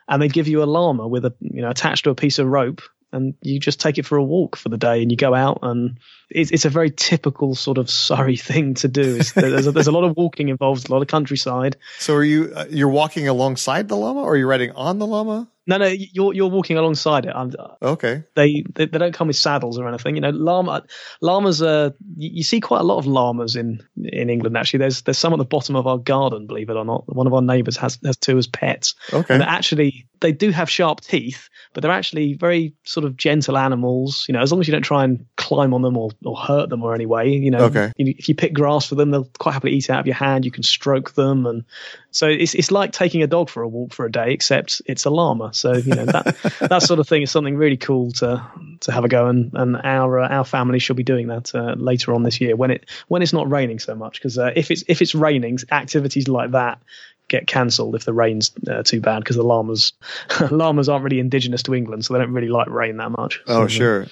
and 0.08 0.20
they 0.20 0.28
give 0.28 0.48
you 0.48 0.62
a 0.62 0.66
llama 0.66 1.06
with 1.06 1.24
a 1.24 1.34
you 1.40 1.62
know 1.62 1.70
attached 1.70 2.04
to 2.04 2.10
a 2.10 2.14
piece 2.14 2.38
of 2.38 2.46
rope 2.46 2.82
and 3.12 3.34
you 3.42 3.60
just 3.60 3.80
take 3.80 3.96
it 3.96 4.04
for 4.04 4.18
a 4.18 4.24
walk 4.24 4.56
for 4.56 4.68
the 4.68 4.76
day 4.76 5.00
and 5.00 5.10
you 5.10 5.16
go 5.16 5.34
out 5.34 5.60
and 5.62 5.98
it's, 6.34 6.50
it's 6.50 6.64
a 6.64 6.70
very 6.70 6.90
typical 6.90 7.54
sort 7.54 7.78
of 7.78 7.88
Surrey 7.88 8.36
thing 8.50 8.74
to 8.74 8.88
do. 8.88 9.14
There's 9.22 9.66
a, 9.66 9.72
there's 9.72 9.86
a 9.86 9.92
lot 9.92 10.04
of 10.04 10.16
walking 10.16 10.48
involved, 10.48 10.88
a 10.88 10.92
lot 10.92 11.02
of 11.02 11.08
countryside. 11.08 11.76
So 11.98 12.14
are 12.14 12.24
you 12.24 12.52
uh, 12.54 12.66
you're 12.68 12.88
walking 12.88 13.28
alongside 13.28 13.88
the 13.88 13.96
llama, 13.96 14.20
or 14.20 14.32
are 14.32 14.36
you 14.36 14.46
riding 14.46 14.72
on 14.72 14.98
the 14.98 15.06
llama? 15.06 15.48
No, 15.66 15.78
no, 15.78 15.86
you're 15.86 16.34
you're 16.34 16.50
walking 16.50 16.76
alongside 16.76 17.24
it. 17.24 17.32
I'm, 17.34 17.50
okay. 17.80 18.24
They, 18.34 18.64
they, 18.74 18.84
they 18.84 18.98
don't 18.98 19.14
come 19.14 19.28
with 19.28 19.36
saddles 19.36 19.78
or 19.78 19.88
anything. 19.88 20.14
You 20.14 20.20
know, 20.20 20.30
llama 20.30 20.84
llamas 21.22 21.62
are. 21.62 21.94
You, 22.16 22.30
you, 22.34 22.42
see 22.42 22.60
quite 22.60 22.80
a 22.80 22.84
lot 22.84 22.98
of 22.98 23.06
llamas 23.06 23.56
in 23.56 23.80
in 23.96 24.28
England. 24.28 24.58
Actually, 24.58 24.80
there's 24.80 25.02
there's 25.02 25.16
some 25.16 25.32
at 25.32 25.38
the 25.38 25.44
bottom 25.46 25.74
of 25.74 25.86
our 25.86 25.96
garden. 25.96 26.46
Believe 26.46 26.68
it 26.68 26.76
or 26.76 26.84
not, 26.84 27.04
one 27.06 27.26
of 27.26 27.32
our 27.32 27.40
neighbours 27.40 27.78
has 27.78 27.98
has 28.04 28.18
two 28.18 28.36
as 28.36 28.46
pets. 28.46 28.94
Okay. 29.10 29.32
And 29.32 29.42
actually, 29.42 30.06
they 30.20 30.32
do 30.32 30.50
have 30.50 30.68
sharp 30.68 31.00
teeth, 31.00 31.48
but 31.72 31.80
they're 31.80 31.90
actually 31.90 32.34
very 32.34 32.74
sort 32.84 33.06
of 33.06 33.16
gentle 33.16 33.56
animals. 33.56 34.26
You 34.28 34.34
know, 34.34 34.42
as 34.42 34.52
long 34.52 34.60
as 34.60 34.68
you 34.68 34.72
don't 34.72 34.82
try 34.82 35.04
and 35.04 35.24
climb 35.36 35.72
on 35.72 35.80
them 35.80 35.96
or 35.96 36.10
or 36.24 36.36
hurt 36.36 36.70
them 36.70 36.82
or 36.82 36.94
any 36.94 37.06
way. 37.06 37.28
You 37.28 37.50
know, 37.50 37.64
okay. 37.64 37.92
if 37.96 38.28
you 38.28 38.34
pick 38.34 38.52
grass 38.52 38.86
for 38.86 38.94
them, 38.94 39.10
they'll 39.10 39.28
quite 39.38 39.52
happily 39.52 39.72
eat 39.72 39.84
it 39.84 39.90
out 39.90 40.00
of 40.00 40.06
your 40.06 40.14
hand. 40.14 40.44
You 40.44 40.50
can 40.50 40.62
stroke 40.62 41.14
them, 41.14 41.46
and 41.46 41.64
so 42.10 42.28
it's 42.28 42.54
it's 42.54 42.70
like 42.70 42.92
taking 42.92 43.22
a 43.22 43.26
dog 43.26 43.48
for 43.48 43.62
a 43.62 43.68
walk 43.68 43.92
for 43.92 44.06
a 44.06 44.12
day, 44.12 44.32
except 44.32 44.82
it's 44.86 45.04
a 45.04 45.10
llama. 45.10 45.52
So 45.54 45.74
you 45.74 45.94
know 45.94 46.06
that 46.06 46.36
that 46.70 46.82
sort 46.82 47.00
of 47.00 47.08
thing 47.08 47.22
is 47.22 47.30
something 47.30 47.56
really 47.56 47.76
cool 47.76 48.12
to 48.12 48.44
to 48.80 48.92
have 48.92 49.04
a 49.04 49.08
go, 49.08 49.26
and 49.26 49.52
and 49.54 49.76
our 49.76 50.20
uh, 50.20 50.28
our 50.28 50.44
family 50.44 50.78
should 50.78 50.96
be 50.96 51.02
doing 51.02 51.28
that 51.28 51.54
uh, 51.54 51.74
later 51.76 52.14
on 52.14 52.22
this 52.22 52.40
year 52.40 52.56
when 52.56 52.70
it 52.70 52.88
when 53.08 53.22
it's 53.22 53.32
not 53.32 53.50
raining 53.50 53.78
so 53.78 53.94
much. 53.94 54.18
Because 54.18 54.38
uh, 54.38 54.52
if 54.54 54.70
it's 54.70 54.84
if 54.88 55.02
it's 55.02 55.14
raining, 55.14 55.58
activities 55.70 56.28
like 56.28 56.52
that 56.52 56.80
get 57.28 57.46
cancelled 57.46 57.94
if 57.94 58.04
the 58.04 58.12
rain's 58.12 58.52
uh, 58.70 58.82
too 58.82 59.00
bad 59.00 59.20
because 59.20 59.36
the 59.36 59.42
llamas 59.42 59.92
llamas 60.50 60.88
aren't 60.88 61.04
really 61.04 61.18
indigenous 61.18 61.62
to 61.64 61.74
England, 61.74 62.04
so 62.04 62.14
they 62.14 62.20
don't 62.20 62.32
really 62.32 62.48
like 62.48 62.68
rain 62.68 62.98
that 62.98 63.10
much. 63.10 63.40
Oh, 63.46 63.66
so, 63.66 63.68
sure. 63.68 64.06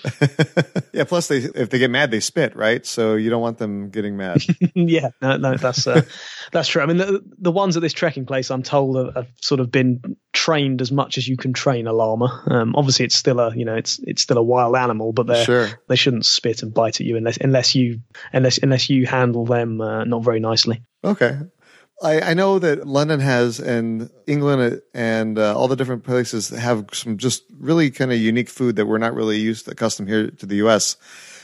yeah. 0.92 1.04
Plus, 1.04 1.28
they 1.28 1.38
if 1.38 1.70
they 1.70 1.78
get 1.78 1.90
mad, 1.90 2.10
they 2.10 2.20
spit, 2.20 2.56
right? 2.56 2.84
So 2.84 3.14
you 3.14 3.30
don't 3.30 3.42
want 3.42 3.58
them 3.58 3.90
getting 3.90 4.16
mad. 4.16 4.42
yeah. 4.74 5.10
No, 5.20 5.36
no, 5.36 5.56
that's 5.56 5.86
uh, 5.86 6.02
that's 6.52 6.68
true. 6.68 6.82
I 6.82 6.86
mean, 6.86 6.96
the 6.96 7.22
the 7.38 7.52
ones 7.52 7.76
at 7.76 7.82
this 7.82 7.92
trekking 7.92 8.26
place, 8.26 8.50
I'm 8.50 8.62
told, 8.62 8.96
have, 8.96 9.14
have, 9.14 9.28
sort 9.40 9.60
of 9.60 9.70
been 9.70 10.16
trained 10.32 10.80
as 10.80 10.90
much 10.90 11.18
as 11.18 11.28
you 11.28 11.36
can 11.36 11.52
train 11.52 11.86
a 11.86 11.92
llama. 11.92 12.42
Um, 12.46 12.74
obviously, 12.76 13.04
it's 13.04 13.16
still 13.16 13.40
a 13.40 13.54
you 13.54 13.64
know 13.64 13.74
it's 13.74 13.98
it's 14.00 14.22
still 14.22 14.38
a 14.38 14.42
wild 14.42 14.76
animal, 14.76 15.12
but 15.12 15.26
they 15.26 15.44
sure. 15.44 15.68
they 15.88 15.96
shouldn't 15.96 16.26
spit 16.26 16.62
and 16.62 16.72
bite 16.72 17.00
at 17.00 17.06
you 17.06 17.16
unless 17.16 17.36
unless 17.36 17.74
you 17.74 18.00
unless 18.32 18.58
unless 18.58 18.88
you 18.88 19.06
handle 19.06 19.44
them 19.44 19.80
uh, 19.80 20.04
not 20.04 20.24
very 20.24 20.40
nicely. 20.40 20.82
Okay. 21.04 21.38
I, 22.02 22.20
I 22.20 22.34
know 22.34 22.58
that 22.58 22.86
London 22.86 23.20
has 23.20 23.60
and 23.60 24.10
England 24.26 24.82
and 24.92 25.38
uh, 25.38 25.56
all 25.56 25.68
the 25.68 25.76
different 25.76 26.04
places 26.04 26.48
have 26.48 26.86
some 26.92 27.16
just 27.16 27.44
really 27.58 27.90
kind 27.90 28.12
of 28.12 28.18
unique 28.18 28.48
food 28.48 28.76
that 28.76 28.86
we're 28.86 28.98
not 28.98 29.14
really 29.14 29.38
used 29.38 29.66
to, 29.66 29.70
accustomed 29.70 30.08
here 30.08 30.30
to 30.30 30.46
the 30.46 30.56
U.S. 30.56 30.96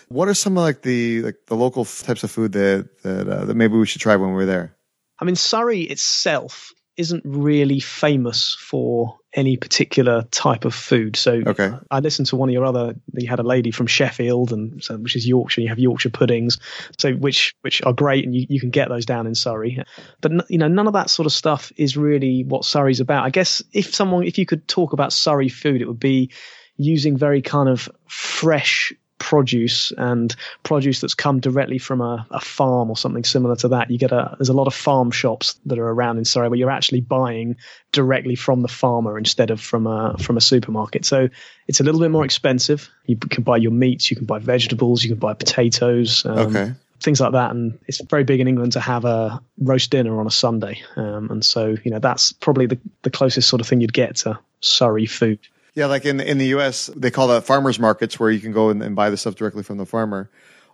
What 0.09 0.29
are 0.29 0.35
some 0.35 0.57
of 0.59 0.63
like 0.63 0.83
the 0.83 1.23
like 1.23 1.37
the 1.47 1.57
local 1.57 1.85
types 1.85 2.25
of 2.25 2.31
food 2.31 2.53
that 2.53 2.89
that, 3.03 3.29
uh, 3.29 3.45
that 3.45 3.55
maybe 3.55 3.77
we 3.77 3.87
should 3.87 4.01
try 4.01 4.17
when 4.17 4.33
we're 4.33 4.47
there? 4.47 4.75
I 5.21 5.25
mean, 5.25 5.37
Surrey 5.37 5.83
itself 5.83 6.73
isn't 6.97 7.23
really 7.25 7.81
famous 7.81 8.57
for 8.59 9.18
any 9.35 9.57
particular 9.57 10.23
type 10.31 10.65
of 10.65 10.75
food. 10.75 11.17
So 11.17 11.43
okay. 11.47 11.73
I 11.91 12.01
listened 12.01 12.29
to 12.29 12.37
one 12.37 12.49
of 12.49 12.53
your 12.53 12.65
other. 12.65 12.95
You 13.13 13.29
had 13.29 13.39
a 13.39 13.45
lady 13.45 13.71
from 13.71 13.87
Sheffield, 13.87 14.53
and 14.53 14.83
so, 14.83 14.97
which 14.97 15.17
is 15.17 15.27
Yorkshire. 15.27 15.61
You 15.61 15.69
have 15.69 15.79
Yorkshire 15.79 16.11
puddings, 16.11 16.59
so 16.99 17.13
which 17.13 17.55
which 17.61 17.83
are 17.83 17.93
great, 17.93 18.25
and 18.25 18.35
you, 18.35 18.47
you 18.49 18.61
can 18.61 18.71
get 18.71 18.89
those 18.89 19.07
down 19.07 19.27
in 19.27 19.35
Surrey. 19.35 19.83
But 20.21 20.51
you 20.51 20.59
know, 20.59 20.69
none 20.69 20.87
of 20.87 20.95
that 20.95 21.11
sort 21.11 21.27
of 21.27 21.33
stuff 21.33 21.73
is 21.77 21.97
really 21.97 22.45
what 22.45 22.65
Surrey's 22.65 23.01
about. 23.01 23.25
I 23.25 23.31
guess 23.31 23.63
if 23.73 23.95
someone, 23.95 24.25
if 24.25 24.39
you 24.39 24.47
could 24.47 24.67
talk 24.67 24.93
about 24.93 25.13
Surrey 25.13 25.49
food, 25.49 25.83
it 25.83 25.89
would 25.89 26.01
be 26.01 26.31
using 26.77 27.17
very 27.17 27.43
kind 27.43 27.69
of 27.69 27.89
fresh 28.07 28.93
produce 29.19 29.93
and 29.97 30.35
produce 30.63 31.01
that's 31.01 31.15
come 31.15 31.41
directly 31.41 31.79
from 31.79 32.01
a, 32.01 32.27
a, 32.31 32.41
farm 32.41 32.91
or 32.91 32.97
something 32.97 33.25
similar 33.25 33.57
to 33.57 33.69
that. 33.69 33.91
You 33.91 33.99
get 33.99 34.13
a 34.13 34.37
there's 34.39 34.49
a 34.49 34.55
lot 34.55 34.67
of 34.67 34.75
farm 34.75 35.11
shops 35.11 35.59
that 35.67 35.79
are 35.79 35.89
around 35.89 36.19
in 36.19 36.25
Surrey 36.25 36.49
where 36.49 36.59
you're 36.59 36.71
actually 36.71 37.01
buying 37.01 37.57
directly 37.93 38.35
from 38.35 38.63
the 38.63 38.69
farmer 38.69 39.19
instead 39.19 39.51
of 39.51 39.61
from 39.61 39.87
a 39.87 40.17
from 40.19 40.37
a 40.37 40.41
supermarket. 40.41 41.05
So 41.05 41.29
it's 41.67 41.81
a 41.81 41.85
little 41.85 42.01
bit 42.01 42.11
more 42.11 42.25
expensive. 42.25 42.89
You 43.07 43.17
can 43.17 43.43
buy 43.43 43.57
your 43.57 43.73
meats, 43.73 44.11
you 44.11 44.17
can 44.17 44.27
buy 44.27 44.39
vegetables, 44.39 45.03
you 45.03 45.11
can 45.11 45.19
buy 45.19 45.35
potatoes. 45.35 46.25
Um, 46.25 46.39
okay. 46.39 46.75
Things 47.01 47.21
like 47.21 47.31
that, 47.33 47.53
and 47.53 47.79
it's 47.87 48.01
very 48.01 48.25
big 48.25 48.41
in 48.41 48.49
England 48.49 48.73
to 48.73 48.81
have 48.81 49.05
a 49.05 49.41
roast 49.57 49.93
dinner 49.93 50.19
on 50.19 50.27
a 50.27 50.33
Sunday, 50.33 50.83
um, 50.97 51.31
and 51.31 51.45
so 51.45 51.77
you 51.85 51.93
know 51.93 52.01
that's 52.01 52.33
probably 52.33 52.67
the, 52.67 52.79
the 53.03 53.11
closest 53.11 53.49
sort 53.49 53.61
of 53.61 53.69
thing 53.69 53.81
you'd 53.81 53.93
get 53.93 54.17
to 54.17 54.37
Surrey 54.61 55.07
food. 55.07 55.39
Yeah, 55.75 55.87
like 55.87 56.05
in 56.05 56.21
in 56.21 56.39
the 56.39 56.47
U.S., 56.47 56.91
they 56.97 57.11
call 57.11 57.29
that 57.29 57.45
farmers 57.45 57.79
markets, 57.79 58.19
where 58.19 58.31
you 58.31 58.41
can 58.41 58.53
go 58.53 58.71
and, 58.71 58.83
and 58.83 58.97
buy 58.97 59.11
the 59.11 59.17
stuff 59.17 59.35
directly 59.35 59.63
from 59.63 59.79
the 59.79 59.87
farmer. 59.87 60.31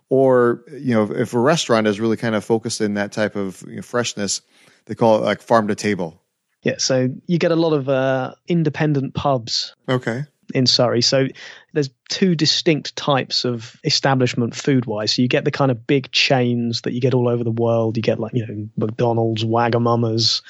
Or 0.09 0.63
you 0.71 0.93
know, 0.93 1.11
if 1.11 1.33
a 1.33 1.39
restaurant 1.39 1.87
is 1.87 1.99
really 1.99 2.17
kind 2.17 2.35
of 2.35 2.43
focused 2.43 2.81
in 2.81 2.95
that 2.95 3.11
type 3.11 3.35
of 3.35 3.63
you 3.67 3.77
know, 3.77 3.81
freshness, 3.81 4.41
they 4.85 4.95
call 4.95 5.17
it 5.17 5.21
like 5.21 5.41
farm 5.41 5.67
to 5.67 5.75
table. 5.75 6.21
Yeah, 6.61 6.75
so 6.79 7.09
you 7.27 7.37
get 7.37 7.51
a 7.51 7.55
lot 7.55 7.73
of 7.73 7.87
uh, 7.87 8.33
independent 8.47 9.13
pubs. 9.13 9.75
Okay. 9.87 10.23
In 10.53 10.67
Surrey, 10.67 11.01
so 11.01 11.27
there's 11.73 11.89
two 12.07 12.35
distinct 12.35 12.95
types 12.95 13.45
of 13.45 13.79
establishment 13.83 14.55
food 14.55 14.85
wise. 14.85 15.15
So 15.15 15.23
you 15.23 15.27
get 15.27 15.43
the 15.43 15.49
kind 15.49 15.71
of 15.71 15.87
big 15.87 16.11
chains 16.11 16.81
that 16.81 16.93
you 16.93 17.01
get 17.01 17.15
all 17.15 17.27
over 17.27 17.43
the 17.43 17.49
world. 17.51 17.97
You 17.97 18.03
get 18.03 18.19
like 18.19 18.33
you 18.35 18.45
know 18.45 18.69
McDonald's, 18.77 19.43
Wagamama's, 19.43 20.43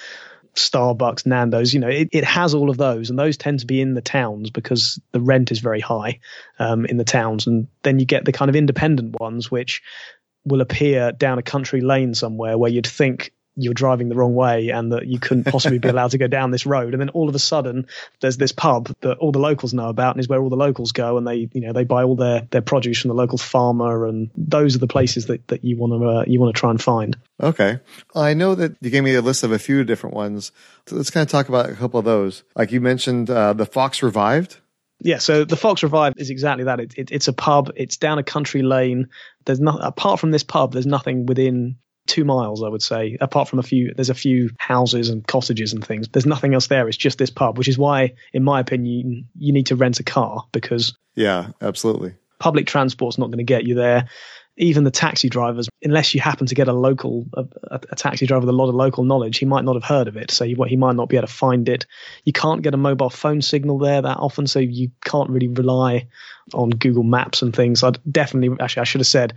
Starbucks, 0.56 1.26
Nando's, 1.26 1.74
you 1.74 1.80
know, 1.80 1.90
it, 1.90 2.10
it 2.12 2.24
has 2.24 2.54
all 2.54 2.70
of 2.70 2.78
those, 2.78 3.10
and 3.10 3.20
those 3.20 3.38
tend 3.38 3.60
to 3.60 3.66
be 3.66 3.82
in 3.82 3.94
the 3.94 4.02
towns 4.02 4.50
because 4.50 5.00
the 5.12 5.20
rent 5.20 5.52
is 5.52 5.60
very 5.60 5.82
high 5.82 6.20
um, 6.60 6.86
in 6.86 6.98
the 6.98 7.04
towns. 7.04 7.48
And 7.48 7.68
then 7.84 8.00
you 8.00 8.06
get 8.06 8.26
the 8.26 8.32
kind 8.32 8.50
of 8.50 8.56
independent 8.56 9.20
ones, 9.20 9.52
which 9.52 9.82
will 10.46 10.62
appear 10.62 11.12
down 11.12 11.40
a 11.40 11.44
country 11.44 11.82
lane 11.82 12.14
somewhere 12.14 12.58
where 12.58 12.72
you'd 12.72 12.88
think 12.88 13.32
you 13.56 13.70
were 13.70 13.74
driving 13.74 14.10
the 14.10 14.16
wrong 14.16 14.36
way 14.36 14.70
and 14.70 14.92
that 14.92 15.08
you 15.08 15.20
couldn't 15.20 15.46
possibly 15.46 15.80
be 15.80 15.88
allowed 15.90 16.12
to 16.12 16.18
go 16.18 16.28
down 16.28 16.52
this 16.52 16.66
road. 16.66 16.94
And 16.94 17.02
then 17.02 17.10
all 17.10 17.30
of 17.30 17.36
a 17.36 17.40
sudden, 17.40 17.88
there's 18.20 18.38
this 18.38 18.52
pub 18.52 18.94
that 19.02 19.18
all 19.18 19.32
the 19.32 19.40
locals 19.40 19.74
know 19.74 19.90
about 19.90 20.16
and 20.16 20.20
is 20.20 20.28
where 20.28 20.42
all 20.42 20.50
the 20.50 20.58
locals 20.58 20.92
go 20.92 21.18
and 21.18 21.26
they, 21.26 21.50
you 21.54 21.62
know, 21.62 21.74
they 21.74 21.84
buy 21.84 22.04
all 22.04 22.16
their, 22.16 22.42
their 22.52 22.62
produce 22.62 23.00
from 23.00 23.10
the 23.10 23.16
local 23.16 23.38
farmer. 23.38 24.06
And 24.06 24.30
those 24.36 24.76
are 24.76 24.80
the 24.80 24.88
places 24.88 25.28
that, 25.28 25.48
that 25.48 25.64
you 25.64 25.78
want 25.78 25.94
to, 25.94 26.08
uh, 26.08 26.24
you 26.28 26.40
want 26.40 26.56
to 26.56 26.60
try 26.60 26.70
and 26.70 26.82
find. 26.82 27.18
Okay. 27.42 27.80
I 28.14 28.34
know 28.34 28.56
that 28.56 28.76
you 28.82 28.90
gave 28.90 29.04
me 29.04 29.16
a 29.16 29.22
list 29.22 29.44
of 29.44 29.52
a 29.52 29.60
few 29.60 29.84
different 29.84 30.16
ones. 30.16 30.52
So 30.88 30.96
let's 30.98 31.10
kind 31.10 31.26
of 31.26 31.32
talk 31.32 31.50
about 31.50 31.70
a 31.70 31.76
couple 31.76 32.00
of 32.00 32.06
those. 32.06 32.44
Like 32.56 32.72
you 32.72 32.82
mentioned, 32.82 33.30
uh, 33.30 33.54
the 33.54 33.66
Fox 33.66 34.04
Revived. 34.04 34.58
Yeah, 35.02 35.18
so 35.18 35.44
the 35.44 35.58
Fox 35.58 35.84
Revived 35.84 36.20
is 36.20 36.30
exactly 36.30 36.66
that. 36.66 36.80
It, 36.80 36.94
it, 36.98 37.12
it's 37.12 37.28
a 37.28 37.34
pub. 37.34 37.72
It's 37.76 37.98
down 37.98 38.18
a 38.18 38.24
country 38.24 38.64
lane. 38.64 39.10
There's 39.44 39.60
not 39.60 39.80
apart 39.84 40.20
from 40.20 40.32
this 40.32 40.44
pub. 40.44 40.72
There's 40.72 40.86
nothing 40.86 41.26
within 41.26 41.78
two 42.08 42.26
miles, 42.26 42.64
I 42.64 42.70
would 42.70 42.84
say, 42.84 43.18
apart 43.20 43.48
from 43.48 43.60
a 43.60 43.63
few, 43.63 43.94
there's 43.94 44.10
a 44.10 44.15
few 44.15 44.52
houses 44.58 45.10
and 45.10 45.26
cottages 45.26 45.74
and 45.74 45.86
things. 45.86 46.08
There's 46.08 46.26
nothing 46.26 46.54
else 46.54 46.68
there. 46.68 46.88
It's 46.88 46.98
just 46.98 47.18
this 47.18 47.30
pub, 47.30 47.58
which 47.58 47.68
is 47.68 47.78
why, 47.78 48.13
in 48.34 48.44
my 48.44 48.60
opinion, 48.60 49.28
you 49.38 49.54
need 49.54 49.68
to 49.68 49.76
rent 49.76 50.00
a 50.00 50.04
car 50.04 50.46
because. 50.52 50.96
Yeah, 51.15 51.48
absolutely. 51.62 52.15
Public 52.39 52.68
transport's 52.68 53.18
not 53.18 53.28
going 53.28 53.39
to 53.39 53.44
get 53.44 53.65
you 53.65 53.76
there. 53.76 54.10
Even 54.58 54.86
the 54.86 54.91
taxi 54.91 55.28
drivers, 55.28 55.68
unless 55.84 56.15
you 56.15 56.22
happen 56.22 56.48
to 56.48 56.56
get 56.56 56.70
a 56.70 56.74
local, 56.74 57.26
a, 57.34 57.46
a, 57.72 57.96
taxi 57.96 58.26
driver 58.26 58.41
with 58.41 58.50
a 58.50 58.58
lot 58.58 58.70
of 58.70 58.76
local 58.76 59.04
knowledge, 59.04 59.38
he 59.38 59.46
might 59.46 59.65
not 59.65 59.76
have 59.76 59.84
heard 59.84 60.08
of 60.08 60.15
it. 60.15 60.32
So 60.32 60.46
he, 60.46 60.56
he 60.68 60.78
might 60.78 60.96
not 60.96 61.10
be 61.10 61.18
able 61.18 61.28
to 61.28 61.34
find 61.34 61.68
it. 61.68 61.86
You 62.24 62.32
can't 62.32 62.62
get 62.62 62.74
a 62.74 62.78
mobile 62.78 63.10
phone 63.10 63.41
signal 63.41 63.80
there 63.80 64.02
that 64.02 64.18
often. 64.18 64.48
So 64.48 64.60
you 64.60 64.91
can't 65.04 65.30
really 65.30 65.50
rely 65.50 66.08
on 66.54 66.70
Google 66.70 67.04
Maps 67.04 67.41
and 67.41 67.54
things. 67.54 67.84
I'd 67.84 68.00
definitely, 68.10 68.56
actually, 68.62 68.82
I 68.82 68.86
should 68.86 69.02
have 69.02 69.08
said, 69.08 69.34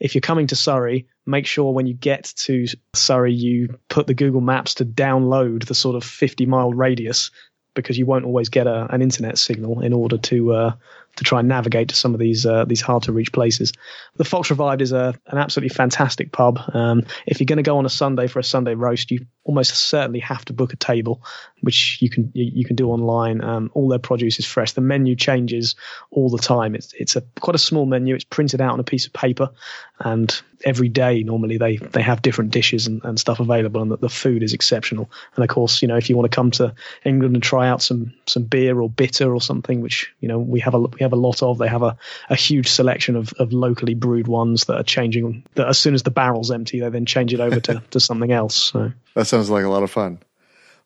if 0.00 0.14
you're 0.14 0.20
coming 0.20 0.46
to 0.48 0.56
Surrey, 0.56 1.06
make 1.26 1.46
sure 1.46 1.72
when 1.72 1.86
you 1.86 1.94
get 1.94 2.32
to 2.38 2.66
Surrey, 2.94 3.34
you 3.34 3.78
put 3.88 4.06
the 4.06 4.14
Google 4.14 4.40
Maps 4.40 4.74
to 4.76 4.84
download 4.84 5.66
the 5.66 5.74
sort 5.74 5.94
of 5.94 6.02
50 6.02 6.46
mile 6.46 6.72
radius 6.72 7.30
because 7.74 7.98
you 7.98 8.06
won't 8.06 8.24
always 8.24 8.48
get 8.48 8.66
a, 8.66 8.92
an 8.92 9.02
internet 9.02 9.38
signal 9.38 9.80
in 9.80 9.92
order 9.92 10.18
to 10.18 10.52
uh, 10.52 10.72
to 11.16 11.24
try 11.24 11.40
and 11.40 11.48
navigate 11.48 11.88
to 11.88 11.94
some 11.94 12.14
of 12.14 12.20
these 12.20 12.46
uh, 12.46 12.64
these 12.64 12.80
hard 12.80 13.02
to 13.04 13.12
reach 13.12 13.32
places. 13.32 13.72
The 14.16 14.24
Fox 14.24 14.50
Revived 14.50 14.82
is 14.82 14.92
a 14.92 15.14
an 15.26 15.38
absolutely 15.38 15.74
fantastic 15.74 16.32
pub. 16.32 16.60
Um, 16.72 17.04
if 17.26 17.40
you're 17.40 17.46
going 17.46 17.58
to 17.58 17.62
go 17.62 17.78
on 17.78 17.86
a 17.86 17.90
Sunday 17.90 18.26
for 18.26 18.38
a 18.38 18.44
Sunday 18.44 18.74
roast, 18.74 19.10
you 19.10 19.26
almost 19.44 19.74
certainly 19.74 20.20
have 20.20 20.44
to 20.44 20.52
book 20.52 20.72
a 20.72 20.76
table, 20.76 21.22
which 21.60 21.98
you 22.00 22.10
can 22.10 22.30
you 22.34 22.64
can 22.64 22.76
do 22.76 22.90
online. 22.90 23.42
Um, 23.42 23.70
all 23.74 23.88
their 23.88 23.98
produce 23.98 24.38
is 24.38 24.46
fresh. 24.46 24.72
The 24.72 24.80
menu 24.80 25.16
changes 25.16 25.74
all 26.10 26.30
the 26.30 26.38
time. 26.38 26.74
It's 26.74 26.92
it's 26.94 27.16
a 27.16 27.22
quite 27.40 27.54
a 27.54 27.58
small 27.58 27.86
menu. 27.86 28.14
It's 28.14 28.24
printed 28.24 28.60
out 28.60 28.72
on 28.72 28.80
a 28.80 28.84
piece 28.84 29.06
of 29.06 29.12
paper, 29.12 29.50
and 29.98 30.40
every 30.64 30.88
day 30.88 31.22
normally 31.22 31.56
they 31.56 31.76
they 31.76 32.02
have 32.02 32.22
different 32.22 32.50
dishes 32.50 32.86
and, 32.86 33.02
and 33.04 33.18
stuff 33.18 33.40
available, 33.40 33.82
and 33.82 33.90
the, 33.90 33.96
the 33.96 34.08
food 34.08 34.42
is 34.42 34.52
exceptional. 34.52 35.10
And 35.34 35.44
of 35.44 35.50
course, 35.50 35.82
you 35.82 35.88
know 35.88 35.96
if 35.96 36.08
you 36.08 36.16
want 36.16 36.30
to 36.30 36.34
come 36.34 36.50
to 36.52 36.74
England 37.04 37.34
and 37.34 37.42
try 37.42 37.68
out 37.68 37.82
some 37.82 38.12
some 38.26 38.44
beer 38.44 38.80
or 38.80 38.88
bitter 38.88 39.34
or 39.34 39.40
something, 39.40 39.80
which 39.80 40.12
you 40.20 40.28
know 40.28 40.38
we 40.38 40.60
have 40.60 40.74
a 40.74 40.80
we 40.80 40.99
have 41.04 41.12
a 41.12 41.16
lot 41.16 41.42
of. 41.42 41.58
They 41.58 41.68
have 41.68 41.82
a, 41.82 41.96
a 42.28 42.36
huge 42.36 42.68
selection 42.68 43.16
of, 43.16 43.32
of 43.38 43.52
locally 43.52 43.94
brewed 43.94 44.28
ones 44.28 44.64
that 44.64 44.76
are 44.76 44.84
changing. 44.84 45.44
That 45.54 45.68
as 45.68 45.78
soon 45.78 45.94
as 45.94 46.02
the 46.02 46.10
barrel's 46.10 46.50
empty, 46.50 46.80
they 46.80 46.88
then 46.88 47.06
change 47.06 47.32
it 47.34 47.40
over 47.40 47.60
to, 47.60 47.82
to 47.90 48.00
something 48.00 48.32
else. 48.32 48.54
So 48.54 48.92
that 49.14 49.26
sounds 49.26 49.50
like 49.50 49.64
a 49.64 49.68
lot 49.68 49.82
of 49.82 49.90
fun. 49.90 50.18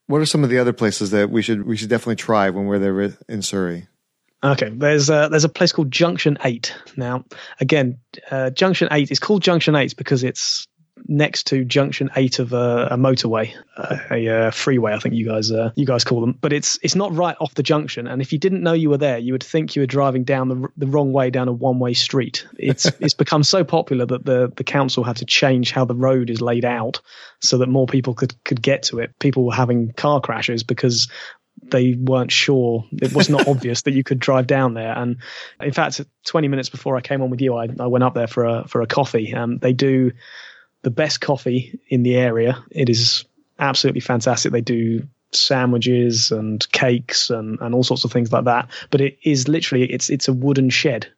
What 0.06 0.20
are 0.20 0.26
some 0.26 0.44
of 0.44 0.50
the 0.50 0.58
other 0.58 0.72
places 0.72 1.12
that 1.12 1.30
we 1.30 1.40
should 1.40 1.66
we 1.66 1.76
should 1.76 1.88
definitely 1.88 2.16
try 2.16 2.50
when 2.50 2.66
we're 2.66 2.78
there 2.78 3.16
in 3.28 3.42
Surrey? 3.42 3.88
Okay, 4.44 4.68
there's 4.68 5.08
a, 5.08 5.28
there's 5.30 5.44
a 5.44 5.48
place 5.48 5.72
called 5.72 5.90
Junction 5.90 6.36
Eight. 6.44 6.74
Now, 6.98 7.24
again, 7.60 7.98
uh, 8.30 8.50
Junction 8.50 8.88
Eight 8.90 9.10
is 9.10 9.18
called 9.18 9.42
Junction 9.42 9.74
Eight 9.74 9.96
because 9.96 10.22
it's 10.22 10.68
next 11.06 11.48
to 11.48 11.64
junction 11.64 12.10
eight 12.16 12.38
of 12.38 12.52
a, 12.52 12.88
a 12.92 12.96
motorway, 12.96 13.54
a, 13.76 14.00
a, 14.10 14.28
uh, 14.28 14.50
freeway, 14.50 14.92
I 14.92 14.98
think 14.98 15.14
you 15.14 15.26
guys 15.26 15.50
uh, 15.50 15.70
you 15.74 15.86
guys 15.86 16.04
call 16.04 16.20
them. 16.20 16.38
But 16.40 16.52
it's 16.52 16.78
it's 16.82 16.94
not 16.94 17.14
right 17.14 17.36
off 17.40 17.54
the 17.54 17.62
junction, 17.62 18.06
and 18.06 18.22
if 18.22 18.32
you 18.32 18.38
didn't 18.38 18.62
know 18.62 18.72
you 18.72 18.90
were 18.90 18.98
there, 18.98 19.18
you 19.18 19.32
would 19.32 19.42
think 19.42 19.76
you 19.76 19.82
were 19.82 19.86
driving 19.86 20.24
down 20.24 20.48
the 20.48 20.68
the 20.76 20.86
wrong 20.86 21.12
way 21.12 21.30
down 21.30 21.48
a 21.48 21.52
one 21.52 21.78
way 21.78 21.94
street. 21.94 22.46
It's 22.58 22.86
it's 23.00 23.14
become 23.14 23.42
so 23.42 23.64
popular 23.64 24.06
that 24.06 24.24
the 24.24 24.52
the 24.54 24.64
council 24.64 25.04
had 25.04 25.16
to 25.16 25.26
change 25.26 25.72
how 25.72 25.84
the 25.84 25.94
road 25.94 26.30
is 26.30 26.40
laid 26.40 26.64
out 26.64 27.00
so 27.40 27.58
that 27.58 27.68
more 27.68 27.86
people 27.86 28.14
could 28.14 28.42
could 28.44 28.62
get 28.62 28.84
to 28.84 29.00
it. 29.00 29.18
People 29.18 29.44
were 29.44 29.54
having 29.54 29.92
car 29.92 30.20
crashes 30.20 30.62
because 30.62 31.08
they 31.62 31.94
weren't 31.94 32.32
sure. 32.32 32.84
It 32.92 33.14
was 33.14 33.28
not 33.28 33.46
obvious 33.48 33.82
that 33.82 33.92
you 33.92 34.02
could 34.04 34.18
drive 34.18 34.46
down 34.46 34.74
there. 34.74 34.92
And 34.92 35.18
in 35.60 35.72
fact, 35.72 36.00
20 36.26 36.48
minutes 36.48 36.68
before 36.68 36.96
I 36.96 37.00
came 37.00 37.22
on 37.22 37.30
with 37.30 37.40
you, 37.40 37.54
I, 37.54 37.68
I 37.78 37.86
went 37.86 38.04
up 38.04 38.14
there 38.14 38.26
for 38.26 38.44
a 38.44 38.68
for 38.68 38.82
a 38.82 38.86
coffee. 38.86 39.34
Um, 39.34 39.58
they 39.58 39.72
do 39.72 40.12
the 40.84 40.90
best 40.90 41.20
coffee 41.20 41.80
in 41.88 42.02
the 42.04 42.14
area. 42.16 42.62
It 42.70 42.88
is 42.88 43.24
absolutely 43.58 44.00
fantastic. 44.00 44.52
They 44.52 44.60
do 44.60 45.08
sandwiches 45.32 46.30
and 46.30 46.70
cakes 46.70 47.30
and, 47.30 47.58
and 47.60 47.74
all 47.74 47.82
sorts 47.82 48.04
of 48.04 48.12
things 48.12 48.32
like 48.32 48.44
that. 48.44 48.70
But 48.90 49.00
it 49.00 49.18
is 49.24 49.48
literally 49.48 49.90
it's 49.90 50.10
it's 50.10 50.28
a 50.28 50.32
wooden 50.32 50.70
shed. 50.70 51.08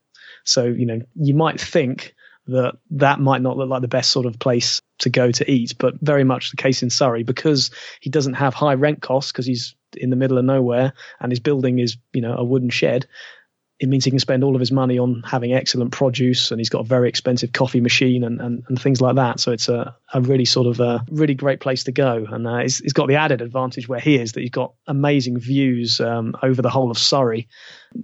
So 0.45 0.65
you 0.65 0.87
know 0.87 1.03
you 1.15 1.35
might 1.35 1.61
think 1.61 2.15
that 2.47 2.77
that 2.93 3.19
might 3.19 3.43
not 3.43 3.57
look 3.57 3.69
like 3.69 3.83
the 3.83 3.89
best 3.89 4.13
sort 4.13 4.25
of 4.25 4.39
place 4.39 4.81
to 5.01 5.11
go 5.11 5.33
to 5.33 5.51
eat, 5.51 5.75
but 5.79 5.95
very 6.01 6.23
much 6.23 6.53
the 6.53 6.57
case 6.57 6.85
in 6.85 6.91
Surrey 6.91 7.25
because 7.25 7.73
he 8.01 8.09
doesn't 8.09 8.35
have 8.35 8.55
high 8.55 8.75
rent 8.75 9.03
costs 9.03 9.33
because 9.33 9.47
he's 9.47 9.75
in 9.97 10.11
the 10.11 10.17
middle 10.17 10.39
of 10.39 10.45
nowhere 10.45 10.93
and 11.19 11.33
his 11.33 11.41
building 11.41 11.81
is 11.81 11.97
you 12.13 12.23
know 12.23 12.37
a 12.37 12.45
wooden 12.45 12.71
shed 12.71 13.07
it 13.79 13.89
means 13.89 14.05
he 14.05 14.11
can 14.11 14.19
spend 14.19 14.43
all 14.43 14.55
of 14.55 14.61
his 14.61 14.73
money 14.73 14.99
on 14.99 15.23
having 15.27 15.53
excellent 15.53 15.93
produce 15.93 16.51
and 16.51 16.59
he's 16.59 16.71
got 16.71 16.81
a 16.81 16.85
very 16.85 17.11
expensive 17.11 17.53
coffee 17.53 17.81
machine 17.81 18.25
and, 18.25 18.41
and, 18.41 18.65
and 18.69 18.81
things 18.81 19.03
like 19.03 19.17
that. 19.17 19.39
So 19.39 19.53
it's 19.53 19.69
a, 19.69 19.95
a 20.15 20.21
really 20.23 20.47
sort 20.47 20.67
of 20.67 20.81
a 20.81 21.05
really 21.11 21.35
great 21.35 21.61
place 21.61 21.85
to 21.85 21.93
go. 21.93 22.25
And 22.27 22.47
uh, 22.47 22.59
he's, 22.59 22.79
he's 22.79 22.95
got 22.95 23.07
the 23.07 23.17
added 23.17 23.43
advantage 23.43 23.87
where 23.87 24.01
he 24.01 24.17
is 24.17 24.33
that 24.33 24.41
he's 24.41 24.51
got 24.51 24.73
amazing 24.87 25.39
views 25.39 26.01
um, 26.01 26.35
over 26.43 26.63
the 26.63 26.71
whole 26.71 26.91
of 26.91 26.97
Surrey. 26.97 27.49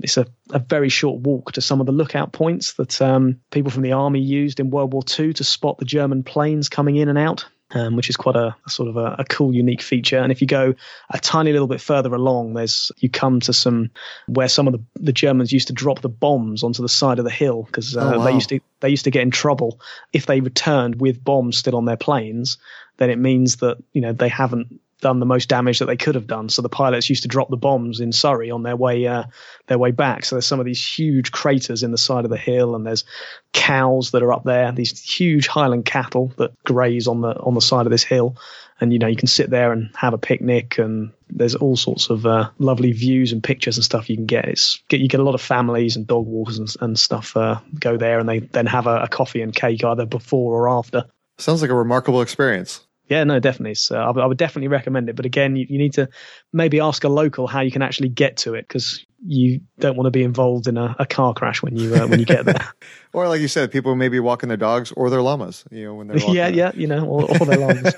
It's 0.00 0.18
a, 0.18 0.26
a 0.50 0.58
very 0.58 0.90
short 0.90 1.22
walk 1.22 1.52
to 1.52 1.62
some 1.62 1.80
of 1.80 1.86
the 1.86 1.92
lookout 1.92 2.32
points 2.32 2.74
that 2.74 3.00
um, 3.00 3.40
people 3.50 3.70
from 3.70 3.82
the 3.82 3.92
army 3.92 4.20
used 4.20 4.60
in 4.60 4.68
World 4.68 4.92
War 4.92 5.02
II 5.18 5.32
to 5.34 5.44
spot 5.44 5.78
the 5.78 5.86
German 5.86 6.22
planes 6.22 6.68
coming 6.68 6.96
in 6.96 7.08
and 7.08 7.18
out. 7.18 7.46
Um, 7.74 7.96
which 7.96 8.10
is 8.10 8.16
quite 8.16 8.36
a, 8.36 8.54
a 8.66 8.70
sort 8.70 8.88
of 8.88 8.96
a, 8.96 9.16
a, 9.18 9.24
cool, 9.24 9.54
unique 9.54 9.82
feature. 9.82 10.18
And 10.18 10.30
if 10.30 10.40
you 10.40 10.46
go 10.46 10.74
a 11.10 11.18
tiny 11.18 11.52
little 11.52 11.66
bit 11.66 11.80
further 11.80 12.14
along, 12.14 12.54
there's 12.54 12.92
you 12.98 13.08
come 13.08 13.40
to 13.40 13.52
some 13.52 13.90
where 14.26 14.48
some 14.48 14.66
of 14.66 14.72
the, 14.72 14.82
the 14.94 15.12
Germans 15.12 15.52
used 15.52 15.68
to 15.68 15.72
drop 15.72 16.00
the 16.00 16.08
bombs 16.08 16.62
onto 16.62 16.82
the 16.82 16.88
side 16.88 17.18
of 17.18 17.24
the 17.24 17.30
hill 17.30 17.62
because 17.62 17.96
uh, 17.96 18.00
oh, 18.14 18.18
wow. 18.18 18.24
they 18.24 18.32
used 18.32 18.48
to 18.50 18.60
they 18.80 18.90
used 18.90 19.04
to 19.04 19.10
get 19.10 19.22
in 19.22 19.30
trouble 19.30 19.80
if 20.12 20.26
they 20.26 20.40
returned 20.40 21.00
with 21.00 21.22
bombs 21.22 21.56
still 21.56 21.76
on 21.76 21.84
their 21.84 21.96
planes. 21.96 22.58
Then 22.98 23.10
it 23.10 23.18
means 23.18 23.56
that 23.56 23.78
you 23.92 24.02
know 24.02 24.12
they 24.12 24.28
haven't 24.28 24.80
done 25.02 25.20
the 25.20 25.26
most 25.26 25.50
damage 25.50 25.80
that 25.80 25.86
they 25.86 25.96
could 25.98 26.14
have 26.14 26.26
done. 26.26 26.48
So 26.48 26.62
the 26.62 26.70
pilots 26.70 27.10
used 27.10 27.22
to 27.22 27.28
drop 27.28 27.50
the 27.50 27.56
bombs 27.58 28.00
in 28.00 28.12
Surrey 28.12 28.50
on 28.50 28.62
their 28.62 28.76
way 28.76 29.06
uh, 29.06 29.24
their 29.66 29.78
way 29.78 29.90
back. 29.90 30.24
So 30.24 30.36
there's 30.36 30.46
some 30.46 30.60
of 30.60 30.64
these 30.64 30.82
huge 30.82 31.30
craters 31.30 31.82
in 31.82 31.90
the 31.90 31.98
side 31.98 32.24
of 32.24 32.30
the 32.30 32.38
hill, 32.38 32.74
and 32.74 32.86
there's 32.86 33.04
cows 33.52 34.12
that 34.12 34.22
are 34.22 34.32
up 34.32 34.44
there. 34.44 34.72
These 34.72 35.02
huge 35.02 35.48
Highland 35.48 35.84
cattle 35.84 36.32
that 36.38 36.52
graze 36.64 37.06
on 37.06 37.20
the 37.20 37.38
on 37.38 37.54
the 37.54 37.60
side 37.60 37.84
of 37.84 37.90
this 37.90 38.04
hill, 38.04 38.36
and 38.80 38.92
you 38.92 38.98
know 38.98 39.08
you 39.08 39.16
can 39.16 39.28
sit 39.28 39.50
there 39.50 39.72
and 39.72 39.90
have 39.96 40.14
a 40.14 40.18
picnic, 40.18 40.78
and 40.78 41.12
there's 41.28 41.56
all 41.56 41.76
sorts 41.76 42.08
of 42.08 42.24
uh, 42.24 42.50
lovely 42.58 42.92
views 42.92 43.32
and 43.32 43.42
pictures 43.42 43.76
and 43.76 43.84
stuff 43.84 44.08
you 44.08 44.16
can 44.16 44.26
get. 44.26 44.46
It's 44.46 44.80
you 44.90 45.08
get 45.08 45.20
a 45.20 45.24
lot 45.24 45.34
of 45.34 45.42
families 45.42 45.96
and 45.96 46.06
dog 46.06 46.26
walkers 46.26 46.58
and, 46.58 46.74
and 46.80 46.98
stuff 46.98 47.36
uh, 47.36 47.60
go 47.78 47.96
there, 47.96 48.18
and 48.18 48.28
they 48.28 48.38
then 48.38 48.66
have 48.66 48.86
a, 48.86 49.02
a 49.02 49.08
coffee 49.08 49.42
and 49.42 49.54
cake 49.54 49.84
either 49.84 50.06
before 50.06 50.54
or 50.54 50.68
after. 50.68 51.06
Sounds 51.38 51.60
like 51.60 51.70
a 51.70 51.74
remarkable 51.74 52.22
experience. 52.22 52.86
Yeah, 53.08 53.24
no, 53.24 53.40
definitely. 53.40 53.74
So 53.74 53.96
I, 53.96 54.10
I 54.10 54.26
would 54.26 54.38
definitely 54.38 54.68
recommend 54.68 55.08
it. 55.08 55.16
But 55.16 55.26
again, 55.26 55.56
you, 55.56 55.66
you, 55.68 55.78
need 55.78 55.94
to 55.94 56.08
maybe 56.52 56.80
ask 56.80 57.04
a 57.04 57.08
local 57.08 57.46
how 57.46 57.60
you 57.60 57.70
can 57.70 57.82
actually 57.82 58.08
get 58.08 58.38
to 58.38 58.54
it 58.54 58.66
because 58.66 59.04
you 59.26 59.60
don't 59.78 59.96
want 59.96 60.06
to 60.06 60.10
be 60.10 60.22
involved 60.22 60.66
in 60.66 60.76
a, 60.76 60.96
a 60.98 61.06
car 61.06 61.34
crash 61.34 61.62
when 61.62 61.76
you 61.76 61.94
uh, 61.94 62.06
when 62.06 62.20
you 62.20 62.26
get 62.26 62.44
there. 62.44 62.72
or 63.12 63.28
like 63.28 63.40
you 63.40 63.48
said, 63.48 63.70
people 63.70 63.94
may 63.96 64.08
be 64.08 64.20
walking 64.20 64.48
their 64.48 64.56
dogs 64.56 64.92
or 64.92 65.10
their 65.10 65.20
llamas. 65.20 65.64
You 65.70 65.86
know, 65.86 65.94
when 65.94 66.08
they're 66.08 66.18
yeah, 66.28 66.48
yeah, 66.48 66.72
you 66.74 66.86
know, 66.86 67.06
or, 67.06 67.30
or 67.30 67.46
their 67.46 67.58
llamas. 67.58 67.94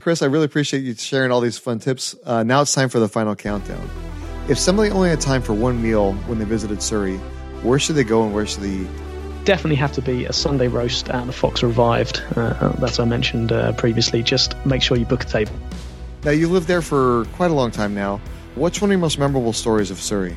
Chris, 0.00 0.22
I 0.22 0.26
really 0.26 0.44
appreciate 0.44 0.80
you 0.80 0.94
sharing 0.94 1.32
all 1.32 1.40
these 1.40 1.58
fun 1.58 1.78
tips. 1.78 2.14
Uh, 2.24 2.42
now 2.42 2.62
it's 2.62 2.74
time 2.74 2.88
for 2.88 2.98
the 2.98 3.08
final 3.08 3.34
countdown. 3.34 3.88
If 4.48 4.58
somebody 4.58 4.90
only 4.90 5.08
had 5.08 5.20
time 5.20 5.42
for 5.42 5.54
one 5.54 5.82
meal 5.82 6.12
when 6.12 6.38
they 6.38 6.44
visited 6.44 6.82
Surrey, 6.82 7.16
where 7.62 7.78
should 7.78 7.96
they 7.96 8.04
go 8.04 8.22
and 8.24 8.32
where 8.32 8.46
should 8.46 8.62
they 8.62 8.70
eat? 8.70 9.05
Definitely 9.46 9.76
have 9.76 9.92
to 9.92 10.02
be 10.02 10.26
a 10.26 10.32
Sunday 10.32 10.66
roast 10.66 11.08
at 11.08 11.24
the 11.24 11.32
Fox 11.32 11.62
Revived, 11.62 12.20
uh, 12.36 12.72
as 12.82 12.98
I 12.98 13.04
mentioned 13.04 13.52
uh, 13.52 13.72
previously. 13.72 14.22
Just 14.22 14.54
make 14.66 14.82
sure 14.82 14.96
you 14.96 15.06
book 15.06 15.22
a 15.22 15.26
table. 15.26 15.52
Now, 16.24 16.32
you 16.32 16.48
lived 16.48 16.66
there 16.66 16.82
for 16.82 17.24
quite 17.36 17.52
a 17.52 17.54
long 17.54 17.70
time 17.70 17.94
now. 17.94 18.20
What's 18.56 18.80
one 18.80 18.90
of 18.90 18.92
your 18.92 19.00
most 19.00 19.18
memorable 19.18 19.52
stories 19.52 19.92
of 19.92 20.00
Surrey? 20.00 20.36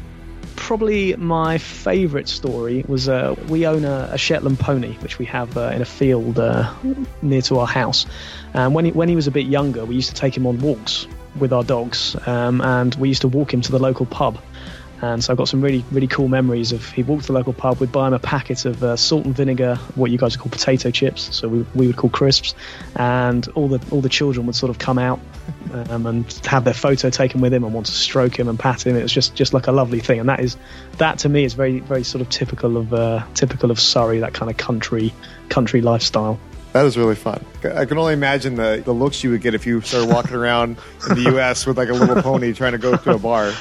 Probably 0.56 1.16
my 1.16 1.58
favourite 1.58 2.30
story 2.30 2.86
was 2.88 3.10
uh, 3.10 3.36
we 3.48 3.66
own 3.66 3.84
a, 3.84 4.10
a, 4.12 4.18
Shetland 4.18 4.60
pony, 4.60 4.94
which 4.98 5.18
we 5.18 5.26
have 5.26 5.58
uh, 5.58 5.72
in 5.74 5.82
a 5.82 5.86
field 5.86 6.38
uh, 6.38 6.72
near 7.24 7.42
to 7.44 7.58
our 7.58 7.68
house. 7.68 8.06
And 8.54 8.76
when 8.76 8.86
he, 8.86 8.92
when 8.92 9.10
he 9.10 9.16
was 9.16 9.26
a 9.26 9.32
bit 9.32 9.48
younger, 9.48 9.86
we 9.86 9.96
used 9.96 10.10
to 10.10 10.16
take 10.16 10.38
him 10.38 10.46
on 10.46 10.60
walks 10.60 11.08
with 11.40 11.52
our 11.52 11.64
dogs, 11.64 12.16
um, 12.28 12.62
and 12.62 12.94
we 12.96 13.08
used 13.08 13.22
to 13.22 13.28
walk 13.28 13.54
him 13.54 13.62
to 13.62 13.72
the 13.72 13.80
local 13.80 14.06
pub. 14.06 14.38
And 15.02 15.24
so 15.24 15.32
I've 15.32 15.38
got 15.38 15.48
some 15.48 15.62
really, 15.62 15.86
really 15.92 16.08
cool 16.08 16.28
memories 16.28 16.72
of 16.72 16.90
he 16.92 17.04
walked 17.04 17.24
to 17.24 17.28
the 17.28 17.34
local 17.34 17.54
pub, 17.54 17.80
we'd 17.80 17.92
buy 17.92 18.08
him 18.08 18.14
a 18.14 18.20
packet 18.20 18.66
of 18.66 18.84
uh, 18.84 18.98
salt 18.98 19.26
and 19.26 19.36
vinegar, 19.36 19.76
what 19.96 20.12
you 20.12 20.18
guys 20.18 20.36
would 20.36 20.42
call 20.42 20.52
potato 20.52 20.92
chips, 20.92 21.36
so 21.36 21.48
we, 21.48 21.66
we 21.74 21.88
would 21.88 21.96
call 21.96 22.10
crisps, 22.10 22.54
and 22.98 23.48
all 23.50 23.68
the 23.68 23.80
all 23.92 24.02
the 24.02 24.10
children 24.10 24.46
would 24.46 24.56
sort 24.56 24.70
of 24.70 24.78
come 24.78 25.00
out 25.00 25.20
um, 25.74 26.06
and 26.06 26.32
have 26.46 26.66
their 26.66 26.74
photo 26.74 27.10
taken 27.10 27.40
with 27.40 27.54
him 27.54 27.64
and 27.64 27.74
want 27.74 27.86
to 27.86 27.94
stroke 27.94 28.38
him 28.38 28.50
and 28.50 28.60
pat 28.60 28.86
him. 28.86 28.96
It 28.96 29.04
was 29.04 29.14
just, 29.14 29.36
just 29.36 29.54
like 29.54 29.68
a 29.68 29.72
lovely 29.72 30.00
thing, 30.00 30.20
and 30.20 30.28
that 30.28 30.42
is 30.42 30.58
that 30.98 31.20
to 31.20 31.30
me 31.30 31.46
is 31.46 31.54
very 31.54 31.80
very 31.80 32.04
sort 32.04 32.22
of 32.22 32.30
typical 32.30 32.76
of 32.76 32.94
uh, 32.94 33.26
typical 33.36 33.72
of 33.72 33.80
Surrey, 33.80 34.20
that 34.20 34.34
kind 34.34 34.52
of 34.52 34.58
country 34.58 35.14
country 35.48 35.82
lifestyle. 35.82 36.40
That 36.74 36.86
is 36.86 36.98
really 36.98 37.16
fun. 37.16 37.44
I 37.64 37.86
can 37.86 37.98
only 37.98 38.14
imagine 38.14 38.56
the, 38.56 38.82
the 38.86 38.94
looks 38.94 39.24
you 39.24 39.32
would 39.32 39.42
get 39.42 39.56
if 39.56 39.66
you 39.66 39.82
started 39.82 40.14
walking 40.14 40.36
around 40.36 40.78
in 41.10 41.16
the 41.16 41.32
U.S. 41.32 41.66
with 41.66 41.78
like 41.78 41.90
a 41.90 41.94
little 41.94 42.22
pony 42.22 42.54
trying 42.54 42.74
to 42.74 42.78
go 42.78 42.96
to 42.96 43.12
a 43.16 43.18
bar. 43.18 43.52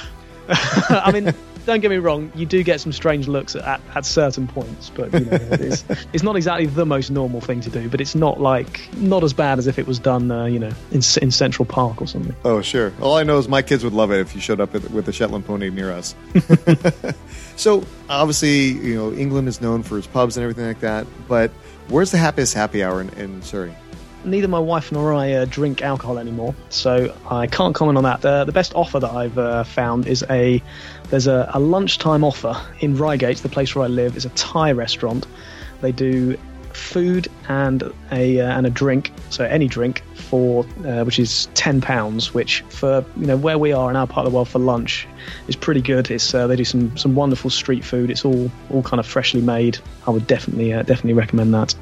I 0.88 1.12
mean, 1.12 1.34
don't 1.68 1.80
get 1.80 1.90
me 1.90 1.98
wrong, 1.98 2.32
you 2.34 2.46
do 2.46 2.62
get 2.62 2.80
some 2.80 2.92
strange 2.92 3.28
looks 3.28 3.54
at, 3.54 3.80
at 3.94 4.06
certain 4.06 4.48
points, 4.48 4.90
but 4.90 5.12
you 5.12 5.20
know, 5.20 5.38
it's, 5.52 5.84
it's 6.14 6.22
not 6.22 6.34
exactly 6.34 6.64
the 6.64 6.86
most 6.86 7.10
normal 7.10 7.42
thing 7.42 7.60
to 7.60 7.70
do. 7.70 7.90
But 7.90 8.00
it's 8.00 8.14
not 8.14 8.40
like 8.40 8.88
not 8.96 9.22
as 9.22 9.34
bad 9.34 9.58
as 9.58 9.66
if 9.66 9.78
it 9.78 9.86
was 9.86 9.98
done, 9.98 10.30
uh, 10.30 10.46
you 10.46 10.58
know, 10.58 10.72
in 10.90 11.02
in 11.20 11.30
Central 11.30 11.66
Park 11.66 12.00
or 12.00 12.06
something. 12.06 12.34
Oh, 12.44 12.62
sure. 12.62 12.92
All 13.02 13.16
I 13.16 13.22
know 13.22 13.38
is 13.38 13.48
my 13.48 13.60
kids 13.60 13.84
would 13.84 13.92
love 13.92 14.10
it 14.10 14.20
if 14.20 14.34
you 14.34 14.40
showed 14.40 14.60
up 14.60 14.72
with 14.72 15.08
a 15.08 15.12
Shetland 15.12 15.44
pony 15.44 15.68
near 15.68 15.92
us. 15.92 16.14
so 17.56 17.84
obviously, 18.08 18.68
you 18.68 18.94
know, 18.94 19.12
England 19.12 19.48
is 19.48 19.60
known 19.60 19.82
for 19.82 19.98
its 19.98 20.06
pubs 20.06 20.38
and 20.38 20.44
everything 20.44 20.66
like 20.66 20.80
that. 20.80 21.06
But 21.28 21.50
where's 21.88 22.10
the 22.10 22.18
happiest 22.18 22.54
happy 22.54 22.82
hour 22.82 23.02
in, 23.02 23.10
in 23.10 23.42
Surrey? 23.42 23.74
Neither 24.24 24.48
my 24.48 24.58
wife 24.58 24.92
nor 24.92 25.14
I 25.14 25.32
uh, 25.32 25.44
drink 25.44 25.82
alcohol 25.82 26.18
anymore, 26.18 26.54
so 26.68 27.14
I 27.28 27.46
can't 27.46 27.74
comment 27.74 27.98
on 27.98 28.04
that. 28.04 28.20
The, 28.20 28.52
best 28.52 28.74
offer 28.74 28.98
that 28.98 29.10
I've 29.10 29.38
uh, 29.38 29.64
found 29.64 30.06
is 30.06 30.24
a 30.30 30.62
there's 31.10 31.26
a, 31.26 31.50
a, 31.54 31.60
lunchtime 31.60 32.24
offer 32.24 32.60
in 32.80 32.96
Reigate, 32.96 33.38
the 33.38 33.48
place 33.48 33.74
where 33.74 33.84
I 33.84 33.88
live. 33.88 34.16
It's 34.16 34.24
a 34.24 34.30
Thai 34.30 34.72
restaurant. 34.72 35.26
They 35.80 35.92
do 35.92 36.36
food 36.72 37.28
and 37.48 37.82
a 38.12 38.40
uh, 38.40 38.56
and 38.56 38.66
a 38.66 38.70
drink, 38.70 39.12
so 39.30 39.44
any 39.44 39.68
drink 39.68 40.02
for 40.14 40.64
uh, 40.84 41.04
which 41.04 41.18
is 41.18 41.48
ten 41.54 41.80
pounds, 41.80 42.34
which 42.34 42.62
for 42.68 43.04
you 43.16 43.26
know 43.26 43.36
where 43.36 43.58
we 43.58 43.72
are 43.72 43.90
in 43.90 43.96
our 43.96 44.06
part 44.06 44.26
of 44.26 44.32
the 44.32 44.36
world 44.36 44.48
for 44.48 44.58
lunch 44.58 45.06
is 45.46 45.56
pretty 45.56 45.80
good. 45.80 46.10
It's 46.10 46.34
uh, 46.34 46.46
they 46.46 46.56
do 46.56 46.64
some 46.64 46.96
some 46.96 47.14
wonderful 47.14 47.50
street 47.50 47.84
food. 47.84 48.10
It's 48.10 48.24
all 48.24 48.50
all 48.70 48.82
kind 48.82 48.98
of 48.98 49.06
freshly 49.06 49.40
made. 49.40 49.78
I 50.06 50.10
would 50.10 50.26
definitely 50.26 50.70
definitely 50.70 51.14
recommend 51.14 51.54
that. 51.54 51.74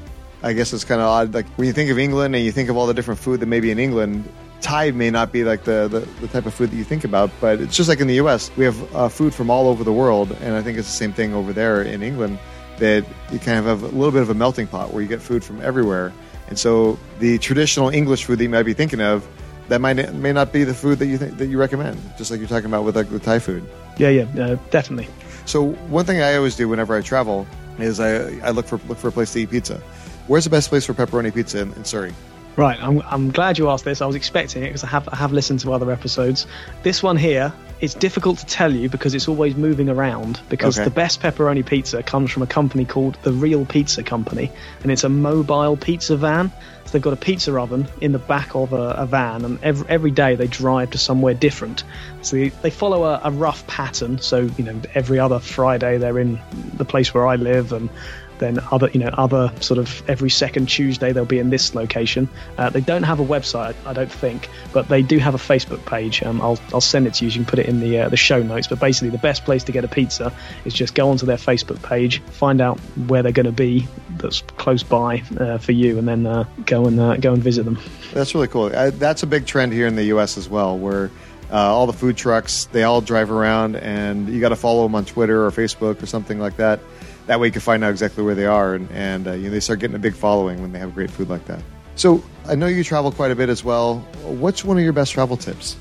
I 0.43 0.53
guess 0.53 0.73
it's 0.73 0.85
kind 0.85 1.01
of 1.01 1.09
odd. 1.09 1.35
Like 1.35 1.47
when 1.57 1.67
you 1.67 1.73
think 1.73 1.91
of 1.91 1.99
England 1.99 2.35
and 2.35 2.45
you 2.45 2.53
think 2.53 2.69
of 2.69 2.77
all 2.77 2.87
the 2.87 2.95
different 2.95 3.21
food 3.21 3.41
that 3.41 3.47
may 3.47 3.61
be 3.61 3.71
in 3.71 3.79
England, 3.79 4.29
Thai 4.61 4.91
may 4.91 5.11
not 5.11 5.33
be 5.33 5.45
like 5.45 5.65
the, 5.65 5.89
the, 5.89 6.01
the, 6.21 6.29
type 6.29 6.47
of 6.47 6.55
food 6.55 6.71
that 6.71 6.77
you 6.77 6.85
think 6.85 7.05
about, 7.05 7.31
but 7.41 7.61
it's 7.61 7.77
just 7.77 7.89
like 7.89 8.01
in 8.01 8.07
the 8.07 8.15
US. 8.17 8.51
We 8.57 8.65
have 8.65 8.95
uh, 8.95 9.09
food 9.09 9.35
from 9.35 9.51
all 9.51 9.69
over 9.69 9.85
the 9.85 9.93
world, 9.93 10.37
and 10.41 10.55
I 10.55 10.63
think 10.63 10.79
it's 10.79 10.89
the 10.89 10.97
same 10.97 11.13
thing 11.13 11.35
over 11.35 11.53
there 11.53 11.83
in 11.83 12.03
England 12.03 12.39
that 12.79 13.07
you 13.31 13.39
kind 13.39 13.59
of 13.59 13.65
have 13.65 13.83
a 13.83 13.87
little 13.87 14.13
bit 14.13 14.23
of 14.23 14.31
a 14.31 14.35
melting 14.35 14.67
pot 14.67 14.93
where 14.93 15.03
you 15.03 15.09
get 15.09 15.21
food 15.21 15.45
from 15.45 15.61
everywhere. 15.61 16.13
And 16.49 16.59
so 16.59 16.99
the 17.19 17.39
traditional 17.39 17.89
English 17.89 18.25
food 18.25 18.39
that 18.39 18.45
you 18.45 18.51
might 18.51 18.65
be 18.65 18.75
thinking 18.75 19.01
of, 19.01 19.27
that 19.69 19.81
might 19.81 20.15
may 20.15 20.33
not 20.33 20.53
be 20.53 20.63
the 20.65 20.75
food 20.75 20.99
that 21.01 21.07
you 21.07 21.19
think 21.19 21.39
that 21.39 21.47
you 21.47 21.59
recommend, 21.59 22.01
just 22.17 22.31
like 22.31 22.39
you're 22.39 22.49
talking 22.49 22.67
about 22.67 22.85
with 22.85 22.97
like 22.97 23.11
the 23.11 23.19
Thai 23.19 23.41
food. 23.41 23.69
Yeah, 23.99 24.11
yeah, 24.11 24.45
uh, 24.45 24.57
definitely. 24.71 25.09
So 25.45 25.71
one 25.89 26.05
thing 26.05 26.21
I 26.21 26.37
always 26.37 26.55
do 26.55 26.69
whenever 26.69 26.97
I 26.97 27.01
travel 27.01 27.47
is 27.79 27.99
I, 27.99 28.39
I 28.47 28.51
look 28.51 28.67
for 28.67 28.81
look 28.89 28.99
for 28.99 29.09
a 29.09 29.13
place 29.13 29.33
to 29.33 29.41
eat 29.41 29.51
pizza. 29.51 29.83
Where's 30.27 30.45
the 30.45 30.51
best 30.51 30.69
place 30.69 30.85
for 30.85 30.95
pepperoni 30.95 31.33
pizza 31.33 31.61
in, 31.61 31.73
in 31.75 31.85
Surrey? 31.85 32.13
Right, 32.57 32.83
I'm, 32.83 33.03
I'm 33.03 33.31
glad 33.31 33.59
you 33.59 33.69
asked 33.69 33.85
this. 33.85 34.01
I 34.01 34.07
was 34.07 34.17
expecting 34.17 34.63
it 34.63 34.69
because 34.69 34.83
I 34.83 34.87
have 34.87 35.09
I 35.11 35.17
have 35.17 35.31
listened 35.31 35.61
to 35.61 35.73
other 35.75 35.93
episodes. 35.93 36.47
This 36.83 37.03
one 37.03 37.19
here, 37.19 37.53
it's 37.83 37.93
difficult 37.93 38.39
to 38.39 38.47
tell 38.47 38.73
you 38.73 38.89
because 38.89 39.15
it's 39.15 39.29
always 39.29 39.55
moving 39.57 39.91
around. 39.91 40.41
Because 40.49 40.79
okay. 40.79 40.85
the 40.85 40.91
best 40.91 41.21
pepperoni 41.21 41.65
pizza 41.65 42.03
comes 42.03 42.31
from 42.31 42.43
a 42.43 42.47
company 42.47 42.87
called 42.87 43.19
the 43.23 43.33
Real 43.33 43.67
Pizza 43.67 44.03
Company, 44.03 44.51
and 44.83 44.91
it's 44.91 45.05
a 45.05 45.11
mobile 45.11 45.77
pizza 45.77 46.17
van. 46.17 46.51
So 46.87 46.93
they've 46.93 47.03
got 47.03 47.13
a 47.13 47.17
pizza 47.17 47.55
oven 47.59 47.89
in 48.01 48.13
the 48.13 48.19
back 48.19 48.55
of 48.55 48.73
a, 48.73 48.95
a 48.97 49.07
van, 49.07 49.45
and 49.45 49.63
every, 49.63 49.89
every 49.91 50.11
day 50.11 50.35
they 50.35 50.47
drive 50.47 50.93
to 50.93 50.99
somewhere 50.99 51.35
different. 51.35 51.85
So 52.23 52.37
they, 52.37 52.49
they 52.49 52.71
follow 52.71 53.05
a, 53.05 53.21
a 53.25 53.31
rough 53.31 53.67
pattern. 53.67 54.19
So 54.21 54.49
you 54.57 54.65
know, 54.65 54.81
every 54.95 55.19
other 55.19 55.41
Friday 55.41 55.99
they're 55.99 56.19
in 56.19 56.41
the 56.73 56.87
place 56.87 57.13
where 57.13 57.27
I 57.27 57.37
live, 57.37 57.75
and 57.75 57.91
then 58.39 58.59
other 58.71 58.91
you 58.93 59.01
know 59.01 59.11
other 59.15 59.53
sort 59.61 59.79
of 59.79 60.03
every 60.09 60.31
second 60.31 60.67
Tuesday 60.67 61.13
they'll 61.13 61.25
be 61.25 61.39
in 61.39 61.51
this 61.51 61.75
location. 61.75 62.29
Uh, 62.59 62.71
they 62.71 62.81
don't 62.81 63.03
have 63.03 63.21
a 63.21 63.25
website, 63.25 63.75
I 63.85 63.93
don't 63.93 64.11
think, 64.11 64.49
but 64.73 64.89
they 64.89 65.03
do 65.03 65.19
have 65.19 65.35
a 65.35 65.39
Facebook 65.39 65.85
page. 65.87 66.23
Um, 66.23 66.41
I'll 66.41 66.59
I'll 66.73 66.81
send 66.81 67.07
it 67.07 67.15
to 67.15 67.25
you. 67.25 67.31
You 67.31 67.37
can 67.37 67.45
put 67.47 67.59
it 67.59 67.67
in 67.67 67.81
the 67.81 68.01
uh, 68.01 68.09
the 68.09 68.17
show 68.17 68.43
notes. 68.43 68.67
But 68.67 68.81
basically, 68.81 69.11
the 69.11 69.19
best 69.19 69.45
place 69.45 69.65
to 69.65 69.73
get 69.73 69.85
a 69.85 69.89
pizza 69.89 70.33
is 70.65 70.75
just 70.75 70.95
go 70.95 71.11
onto 71.11 71.27
their 71.27 71.37
Facebook 71.37 71.83
page, 71.83 72.21
find 72.23 72.61
out 72.61 72.79
where 73.09 73.23
they're 73.23 73.33
going 73.33 73.47
to 73.47 73.53
be 73.53 73.87
that's 74.11 74.41
close 74.57 74.83
by 74.83 75.23
uh, 75.39 75.59
for 75.59 75.73
you, 75.73 75.99
and 75.99 76.07
then 76.09 76.27
uh, 76.27 76.45
go 76.65 76.87
and 76.87 76.99
uh, 77.01 77.17
go 77.17 77.33
and 77.33 77.43
visit 77.43 77.65
them. 77.65 77.79
That's 78.13 78.35
really 78.35 78.49
cool. 78.49 78.71
Uh, 78.75 78.91
that's 78.91 79.23
a 79.23 79.27
big 79.27 79.47
trend 79.47 79.73
here 79.73 79.87
in 79.87 79.97
the 79.97 80.05
U.S. 80.05 80.39
as 80.39 80.49
well, 80.49 80.77
where. 80.79 81.11
all 81.51 81.87
the 81.87 81.93
food 81.93 82.17
trucks, 82.17 82.65
they 82.73 82.83
all 82.83 83.01
drive 83.01 83.31
around, 83.31 83.77
and 83.77 84.29
you 84.29 84.41
got 84.41 84.49
to 84.49 84.57
follow 84.57 84.83
them 84.83 84.97
on 84.97 85.05
Twitter 85.05 85.47
or 85.47 85.51
Facebook 85.53 86.03
or 86.03 86.07
something 86.07 86.41
like 86.41 86.57
that 86.57 86.81
that 87.27 87.41
way 87.41 87.49
you 87.49 87.53
can 87.53 87.61
find 87.61 87.85
out 87.85 87.91
exactly 87.91 88.25
where 88.25 88.35
they 88.35 88.47
are, 88.47 88.75
and, 88.75 88.91
and 88.93 89.29
uh, 89.29 89.33
you 89.33 89.45
know, 89.45 89.51
they 89.51 89.61
start 89.61 89.81
getting 89.81 89.97
a 89.97 90.01
big 90.01 90.15
following 90.15 90.61
when 90.61 90.73
they 90.73 90.79
have 90.79 90.95
great 90.95 91.11
food 91.11 91.29
like 91.29 91.45
that. 91.47 91.61
So 91.97 92.23
I 92.47 92.55
know 92.55 92.67
you 92.67 92.85
travel 92.85 93.11
quite 93.11 93.31
a 93.31 93.37
bit 93.37 93.49
as 93.49 93.65
well. 93.65 93.99
What's 94.23 94.65
one 94.65 94.77
of 94.77 94.85
your 94.85 94.93
best 94.93 95.13
travel 95.13 95.37
tips? 95.37 95.77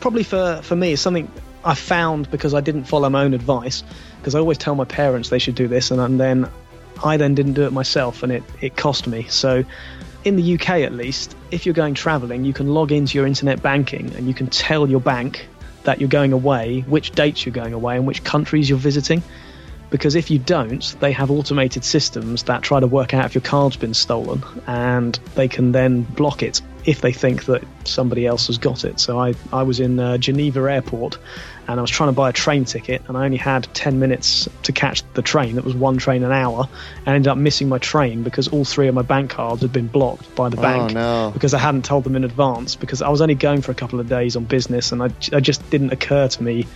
Probably 0.00 0.22
for, 0.22 0.60
for 0.62 0.76
me, 0.76 0.92
it's 0.92 1.02
something 1.02 1.30
I 1.64 1.74
found 1.74 2.30
because 2.30 2.54
I 2.54 2.60
didn't 2.60 2.84
follow 2.84 3.08
my 3.08 3.24
own 3.24 3.34
advice. 3.34 3.82
Because 4.18 4.34
I 4.34 4.38
always 4.38 4.58
tell 4.58 4.74
my 4.74 4.84
parents 4.84 5.30
they 5.30 5.38
should 5.38 5.54
do 5.54 5.66
this, 5.66 5.90
and, 5.90 6.00
and 6.00 6.20
then 6.20 6.48
I 7.02 7.16
then 7.16 7.34
didn't 7.34 7.54
do 7.54 7.64
it 7.64 7.72
myself, 7.72 8.22
and 8.22 8.30
it, 8.30 8.42
it 8.60 8.76
cost 8.76 9.06
me. 9.06 9.26
So 9.28 9.64
in 10.24 10.36
the 10.36 10.54
UK 10.54 10.70
at 10.80 10.92
least, 10.92 11.36
if 11.50 11.66
you're 11.66 11.74
going 11.74 11.94
traveling, 11.94 12.44
you 12.44 12.52
can 12.52 12.68
log 12.68 12.92
into 12.92 13.18
your 13.18 13.26
internet 13.26 13.62
banking 13.62 14.14
and 14.14 14.26
you 14.26 14.32
can 14.32 14.46
tell 14.46 14.88
your 14.88 15.00
bank 15.00 15.46
that 15.82 16.00
you're 16.00 16.08
going 16.08 16.32
away, 16.32 16.80
which 16.82 17.10
dates 17.10 17.44
you're 17.44 17.52
going 17.52 17.74
away, 17.74 17.96
and 17.96 18.06
which 18.06 18.24
countries 18.24 18.70
you're 18.70 18.78
visiting 18.78 19.22
because 19.94 20.16
if 20.16 20.28
you 20.28 20.40
don't, 20.40 20.96
they 20.98 21.12
have 21.12 21.30
automated 21.30 21.84
systems 21.84 22.42
that 22.42 22.62
try 22.62 22.80
to 22.80 22.86
work 22.88 23.14
out 23.14 23.26
if 23.26 23.34
your 23.36 23.42
card's 23.42 23.76
been 23.76 23.94
stolen 23.94 24.42
and 24.66 25.14
they 25.36 25.46
can 25.46 25.70
then 25.70 26.02
block 26.02 26.42
it 26.42 26.60
if 26.84 27.00
they 27.00 27.12
think 27.12 27.44
that 27.44 27.62
somebody 27.84 28.26
else 28.26 28.48
has 28.48 28.58
got 28.58 28.84
it. 28.84 28.98
So 28.98 29.20
I, 29.20 29.34
I 29.52 29.62
was 29.62 29.78
in 29.78 30.00
uh, 30.00 30.18
Geneva 30.18 30.62
Airport 30.68 31.18
and 31.68 31.78
I 31.78 31.80
was 31.80 31.92
trying 31.92 32.08
to 32.08 32.12
buy 32.12 32.30
a 32.30 32.32
train 32.32 32.64
ticket 32.64 33.02
and 33.06 33.16
I 33.16 33.24
only 33.24 33.36
had 33.36 33.68
10 33.72 34.00
minutes 34.00 34.48
to 34.64 34.72
catch 34.72 35.04
the 35.12 35.22
train. 35.22 35.54
That 35.54 35.64
was 35.64 35.76
one 35.76 35.96
train 35.98 36.24
an 36.24 36.32
hour. 36.32 36.68
And 36.98 37.08
I 37.08 37.14
ended 37.14 37.28
up 37.28 37.38
missing 37.38 37.68
my 37.68 37.78
train 37.78 38.24
because 38.24 38.48
all 38.48 38.64
three 38.64 38.88
of 38.88 38.96
my 38.96 39.02
bank 39.02 39.30
cards 39.30 39.62
had 39.62 39.72
been 39.72 39.86
blocked 39.86 40.34
by 40.34 40.48
the 40.48 40.58
Oh, 40.58 40.62
bank 40.62 40.94
no. 40.94 41.30
because 41.32 41.54
I 41.54 41.58
hadn't 41.58 41.84
told 41.84 42.02
them 42.02 42.16
in 42.16 42.24
advance 42.24 42.74
because 42.74 43.00
I 43.00 43.10
was 43.10 43.20
only 43.20 43.36
going 43.36 43.62
for 43.62 43.70
a 43.70 43.76
couple 43.76 44.00
of 44.00 44.08
days 44.08 44.34
on 44.34 44.42
business 44.42 44.90
and 44.90 45.04
I, 45.04 45.10
I 45.32 45.38
just 45.38 45.70
didn't 45.70 45.92
occur 45.92 46.26
to 46.26 46.42
me 46.42 46.66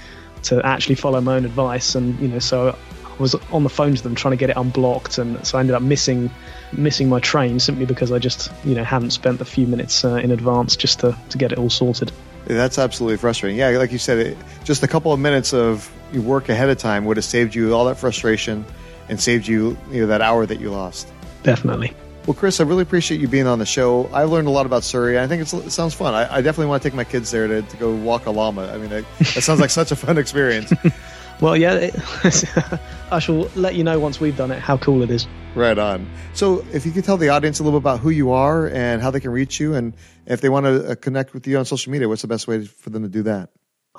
to 0.44 0.64
actually 0.64 0.94
follow 0.94 1.20
my 1.20 1.34
own 1.34 1.44
advice 1.44 1.96
and 1.96 2.18
you 2.20 2.28
know 2.28 2.38
so 2.38 2.78
was 3.18 3.34
on 3.52 3.62
the 3.62 3.68
phone 3.68 3.94
to 3.94 4.02
them 4.02 4.14
trying 4.14 4.32
to 4.32 4.36
get 4.36 4.50
it 4.50 4.56
unblocked 4.56 5.18
and 5.18 5.44
so 5.46 5.58
I 5.58 5.60
ended 5.60 5.74
up 5.74 5.82
missing 5.82 6.30
missing 6.72 7.08
my 7.08 7.20
train 7.20 7.60
simply 7.60 7.86
because 7.86 8.12
I 8.12 8.18
just 8.18 8.50
you 8.64 8.74
know 8.74 8.84
hadn't 8.84 9.10
spent 9.10 9.38
the 9.38 9.44
few 9.44 9.66
minutes 9.66 10.04
uh, 10.04 10.14
in 10.16 10.30
advance 10.30 10.76
just 10.76 11.00
to, 11.00 11.16
to 11.30 11.38
get 11.38 11.52
it 11.52 11.58
all 11.58 11.70
sorted. 11.70 12.12
That's 12.46 12.78
absolutely 12.78 13.18
frustrating. 13.18 13.58
Yeah, 13.58 13.68
like 13.70 13.92
you 13.92 13.98
said, 13.98 14.18
it, 14.18 14.38
just 14.64 14.82
a 14.82 14.88
couple 14.88 15.12
of 15.12 15.20
minutes 15.20 15.52
of 15.52 15.90
your 16.12 16.22
work 16.22 16.48
ahead 16.48 16.70
of 16.70 16.78
time 16.78 17.04
would 17.04 17.18
have 17.18 17.24
saved 17.24 17.54
you 17.54 17.74
all 17.74 17.84
that 17.86 17.98
frustration 17.98 18.64
and 19.08 19.20
saved 19.20 19.46
you, 19.46 19.76
you 19.90 20.02
know, 20.02 20.06
that 20.06 20.22
hour 20.22 20.46
that 20.46 20.60
you 20.60 20.70
lost. 20.70 21.12
Definitely. 21.42 21.92
Well, 22.26 22.34
Chris, 22.34 22.60
I 22.60 22.64
really 22.64 22.82
appreciate 22.82 23.20
you 23.20 23.28
being 23.28 23.46
on 23.46 23.58
the 23.58 23.66
show. 23.66 24.06
I 24.12 24.24
learned 24.24 24.48
a 24.48 24.50
lot 24.50 24.66
about 24.66 24.84
Surrey. 24.84 25.18
I 25.18 25.26
think 25.26 25.42
it's, 25.42 25.52
it 25.52 25.70
sounds 25.70 25.94
fun. 25.94 26.14
I, 26.14 26.36
I 26.36 26.40
definitely 26.42 26.66
want 26.66 26.82
to 26.82 26.88
take 26.88 26.94
my 26.94 27.04
kids 27.04 27.30
there 27.30 27.46
to, 27.46 27.62
to 27.62 27.76
go 27.78 27.94
walk 27.94 28.26
a 28.26 28.30
llama. 28.30 28.70
I 28.70 28.76
mean, 28.76 28.90
that, 28.90 29.04
that 29.18 29.42
sounds 29.42 29.60
like 29.60 29.70
such 29.70 29.92
a 29.92 29.96
fun 29.96 30.18
experience. 30.18 30.72
Well, 31.40 31.56
yeah, 31.56 31.74
it, 31.74 31.94
I 33.12 33.20
shall 33.20 33.48
let 33.54 33.76
you 33.76 33.84
know 33.84 34.00
once 34.00 34.18
we've 34.18 34.36
done 34.36 34.50
it 34.50 34.58
how 34.58 34.76
cool 34.76 35.02
it 35.02 35.10
is. 35.10 35.28
Right 35.54 35.78
on. 35.78 36.10
So, 36.32 36.64
if 36.72 36.84
you 36.84 36.90
could 36.90 37.04
tell 37.04 37.16
the 37.16 37.28
audience 37.28 37.60
a 37.60 37.62
little 37.62 37.78
bit 37.78 37.84
about 37.84 38.00
who 38.00 38.10
you 38.10 38.32
are 38.32 38.68
and 38.68 39.00
how 39.00 39.12
they 39.12 39.20
can 39.20 39.30
reach 39.30 39.60
you, 39.60 39.74
and 39.74 39.94
if 40.26 40.40
they 40.40 40.48
want 40.48 40.66
to 40.66 40.90
uh, 40.90 40.94
connect 40.96 41.34
with 41.34 41.46
you 41.46 41.56
on 41.58 41.64
social 41.64 41.92
media, 41.92 42.08
what's 42.08 42.22
the 42.22 42.28
best 42.28 42.48
way 42.48 42.64
for 42.64 42.90
them 42.90 43.04
to 43.04 43.08
do 43.08 43.22
that? 43.22 43.50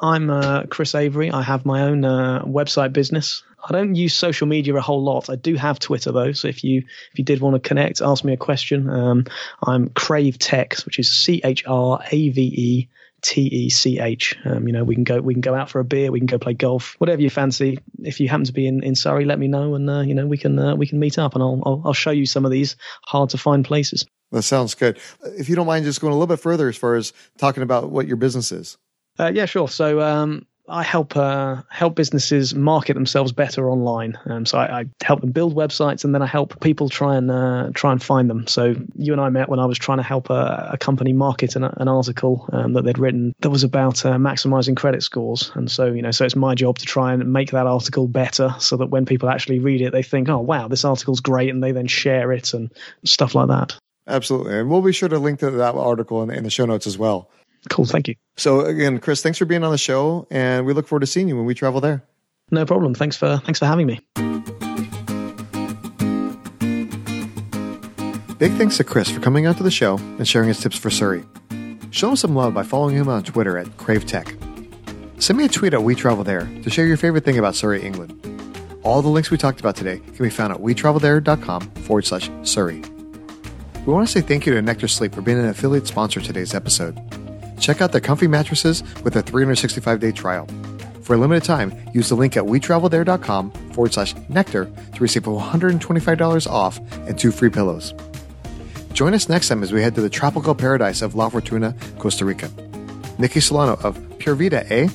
I'm 0.01 0.29
uh, 0.29 0.63
Chris 0.63 0.95
Avery. 0.95 1.31
I 1.31 1.41
have 1.41 1.65
my 1.65 1.83
own 1.83 2.03
uh, 2.03 2.43
website 2.43 2.91
business. 2.91 3.43
I 3.67 3.71
don't 3.71 3.95
use 3.95 4.13
social 4.13 4.47
media 4.47 4.75
a 4.75 4.81
whole 4.81 5.03
lot. 5.03 5.29
I 5.29 5.35
do 5.35 5.55
have 5.55 5.79
Twitter 5.79 6.11
though, 6.11 6.33
so 6.33 6.49
if 6.49 6.63
you 6.63 6.79
if 7.11 7.19
you 7.19 7.23
did 7.23 7.39
want 7.39 7.61
to 7.61 7.67
connect, 7.67 8.01
ask 8.01 8.23
me 8.23 8.33
a 8.33 8.37
question. 8.37 8.89
Um, 8.89 9.25
I'm 9.65 9.89
Chrave 9.89 10.39
Tech, 10.39 10.77
which 10.85 10.99
is 10.99 11.11
C 11.11 11.41
H 11.43 11.63
R 11.65 12.01
A 12.11 12.29
V 12.29 12.41
E 12.41 12.89
T 13.21 13.41
E 13.41 13.69
C 13.69 13.99
H. 13.99 14.37
Um, 14.45 14.67
you 14.67 14.73
know, 14.73 14.83
we 14.83 14.95
can 14.95 15.03
go 15.03 15.19
we 15.19 15.33
can 15.33 15.41
go 15.41 15.55
out 15.55 15.69
for 15.69 15.79
a 15.79 15.85
beer, 15.85 16.11
we 16.11 16.19
can 16.19 16.25
go 16.25 16.37
play 16.37 16.53
golf, 16.53 16.95
whatever 16.99 17.21
you 17.21 17.29
fancy. 17.29 17.79
If 17.99 18.19
you 18.19 18.27
happen 18.27 18.45
to 18.45 18.53
be 18.53 18.67
in, 18.67 18.83
in 18.83 18.95
Surrey, 18.95 19.25
let 19.25 19.39
me 19.39 19.47
know, 19.47 19.75
and 19.75 19.89
uh, 19.89 20.01
you 20.01 20.13
know 20.13 20.27
we 20.27 20.37
can 20.37 20.57
uh, 20.57 20.75
we 20.75 20.87
can 20.87 20.99
meet 20.99 21.17
up, 21.17 21.33
and 21.35 21.43
I'll, 21.43 21.61
I'll 21.65 21.81
I'll 21.85 21.93
show 21.93 22.11
you 22.11 22.25
some 22.25 22.45
of 22.45 22.51
these 22.51 22.75
hard 23.05 23.29
to 23.31 23.37
find 23.37 23.65
places. 23.65 24.05
That 24.31 24.43
sounds 24.43 24.75
good. 24.75 24.99
If 25.37 25.49
you 25.49 25.55
don't 25.55 25.67
mind 25.67 25.85
just 25.85 26.01
going 26.01 26.11
a 26.11 26.15
little 26.15 26.27
bit 26.27 26.39
further 26.39 26.69
as 26.69 26.77
far 26.77 26.95
as 26.95 27.13
talking 27.37 27.63
about 27.63 27.89
what 27.89 28.07
your 28.07 28.17
business 28.17 28.51
is. 28.51 28.77
Uh, 29.19 29.31
yeah, 29.33 29.45
sure. 29.45 29.67
So 29.67 29.99
um, 30.01 30.45
I 30.69 30.83
help 30.83 31.17
uh, 31.17 31.63
help 31.69 31.95
businesses 31.95 32.53
market 32.53 32.93
themselves 32.93 33.31
better 33.31 33.69
online. 33.69 34.17
Um, 34.25 34.45
so 34.45 34.57
I, 34.57 34.81
I 34.81 34.85
help 35.03 35.21
them 35.21 35.31
build 35.31 35.55
websites, 35.55 36.05
and 36.05 36.13
then 36.13 36.21
I 36.21 36.27
help 36.27 36.61
people 36.61 36.89
try 36.89 37.15
and 37.15 37.31
uh, 37.31 37.69
try 37.73 37.91
and 37.91 38.01
find 38.01 38.29
them. 38.29 38.47
So 38.47 38.75
you 38.95 39.13
and 39.13 39.21
I 39.21 39.29
met 39.29 39.49
when 39.49 39.59
I 39.59 39.65
was 39.65 39.77
trying 39.77 39.97
to 39.97 40.03
help 40.03 40.29
a, 40.29 40.71
a 40.73 40.77
company 40.77 41.13
market 41.13 41.55
an, 41.55 41.63
an 41.63 41.87
article 41.87 42.47
um, 42.53 42.73
that 42.73 42.83
they'd 42.83 42.99
written 42.99 43.33
that 43.39 43.49
was 43.49 43.63
about 43.63 44.05
uh, 44.05 44.17
maximizing 44.17 44.77
credit 44.77 45.03
scores. 45.03 45.51
And 45.55 45.69
so 45.69 45.87
you 45.87 46.01
know, 46.01 46.11
so 46.11 46.25
it's 46.25 46.35
my 46.35 46.55
job 46.55 46.77
to 46.79 46.85
try 46.85 47.13
and 47.13 47.33
make 47.33 47.51
that 47.51 47.67
article 47.67 48.07
better, 48.07 48.55
so 48.59 48.77
that 48.77 48.87
when 48.87 49.05
people 49.05 49.29
actually 49.29 49.59
read 49.59 49.81
it, 49.81 49.91
they 49.91 50.03
think, 50.03 50.29
"Oh, 50.29 50.39
wow, 50.39 50.67
this 50.67 50.85
article's 50.85 51.19
great," 51.19 51.49
and 51.49 51.63
they 51.63 51.71
then 51.71 51.87
share 51.87 52.31
it 52.31 52.53
and 52.53 52.71
stuff 53.03 53.35
like 53.35 53.47
that. 53.47 53.75
Absolutely. 54.07 54.57
And 54.57 54.69
we'll 54.69 54.81
be 54.81 54.91
sure 54.91 55.09
to 55.09 55.19
link 55.19 55.39
to 55.39 55.51
that 55.51 55.75
article 55.75 56.23
in, 56.23 56.31
in 56.31 56.43
the 56.43 56.49
show 56.49 56.65
notes 56.65 56.87
as 56.87 56.97
well. 56.97 57.29
Cool, 57.69 57.85
thank 57.85 58.07
you. 58.07 58.15
So 58.37 58.61
again, 58.61 58.99
Chris, 58.99 59.21
thanks 59.21 59.37
for 59.37 59.45
being 59.45 59.63
on 59.63 59.71
the 59.71 59.77
show, 59.77 60.27
and 60.31 60.65
we 60.65 60.73
look 60.73 60.87
forward 60.87 61.01
to 61.01 61.07
seeing 61.07 61.27
you 61.27 61.35
when 61.35 61.45
we 61.45 61.53
travel 61.53 61.81
there. 61.81 62.03
No 62.51 62.65
problem. 62.65 62.93
Thanks 62.93 63.15
for 63.15 63.37
thanks 63.45 63.59
for 63.59 63.65
having 63.65 63.85
me. 63.85 63.99
Big 68.37 68.53
thanks 68.53 68.77
to 68.77 68.85
Chris 68.85 69.11
for 69.11 69.19
coming 69.19 69.47
onto 69.47 69.63
the 69.63 69.71
show 69.71 69.97
and 69.97 70.25
sharing 70.25 70.47
his 70.47 70.61
tips 70.61 70.77
for 70.77 70.89
Surrey. 70.89 71.25
Show 71.91 72.09
him 72.09 72.15
some 72.15 72.35
love 72.35 72.53
by 72.53 72.63
following 72.63 72.95
him 72.95 73.09
on 73.09 73.23
Twitter 73.23 73.57
at 73.57 73.75
Chrave 73.77 74.05
Tech. 74.05 74.33
Send 75.17 75.37
me 75.37 75.43
a 75.43 75.49
tweet 75.49 75.73
at 75.73 75.83
We 75.83 75.93
Travel 75.93 76.23
There 76.23 76.45
to 76.63 76.69
share 76.69 76.85
your 76.85 76.95
favorite 76.95 77.25
thing 77.25 77.37
about 77.37 77.55
Surrey, 77.55 77.81
England. 77.81 78.15
All 78.83 79.01
the 79.01 79.09
links 79.09 79.29
we 79.29 79.37
talked 79.37 79.59
about 79.59 79.75
today 79.75 79.99
can 79.99 80.23
be 80.23 80.29
found 80.29 80.53
at 80.53 80.59
wetravelthere.com 80.59 81.61
forward 81.83 82.05
slash 82.05 82.29
Surrey. 82.43 82.81
We 83.85 83.93
want 83.93 84.07
to 84.07 84.11
say 84.11 84.21
thank 84.21 84.45
you 84.45 84.53
to 84.53 84.61
Nectar 84.61 84.87
Sleep 84.87 85.13
for 85.13 85.21
being 85.21 85.37
an 85.37 85.47
affiliate 85.47 85.87
sponsor 85.87 86.21
of 86.21 86.25
today's 86.25 86.55
episode. 86.55 86.97
Check 87.59 87.81
out 87.81 87.91
their 87.91 88.01
comfy 88.01 88.27
mattresses 88.27 88.83
with 89.03 89.15
a 89.15 89.21
365 89.21 89.99
day 89.99 90.11
trial. 90.11 90.47
For 91.01 91.15
a 91.15 91.17
limited 91.17 91.43
time, 91.43 91.73
use 91.93 92.09
the 92.09 92.15
link 92.15 92.37
at 92.37 92.43
wetravelthere.com 92.43 93.51
forward 93.73 93.93
slash 93.93 94.13
nectar 94.29 94.65
to 94.93 95.01
receive 95.01 95.23
$125 95.23 96.47
off 96.47 96.79
and 97.07 97.17
two 97.17 97.31
free 97.31 97.49
pillows. 97.49 97.93
Join 98.93 99.13
us 99.13 99.27
next 99.27 99.47
time 99.47 99.63
as 99.63 99.71
we 99.71 99.81
head 99.81 99.95
to 99.95 100.01
the 100.01 100.09
tropical 100.09 100.53
paradise 100.53 101.01
of 101.01 101.15
La 101.15 101.29
Fortuna, 101.29 101.75
Costa 101.97 102.25
Rica. 102.25 102.51
Nikki 103.17 103.39
Solano 103.39 103.79
of 103.83 103.97
Pura 104.19 104.35
Vida, 104.35 104.71
eh? 104.71 104.87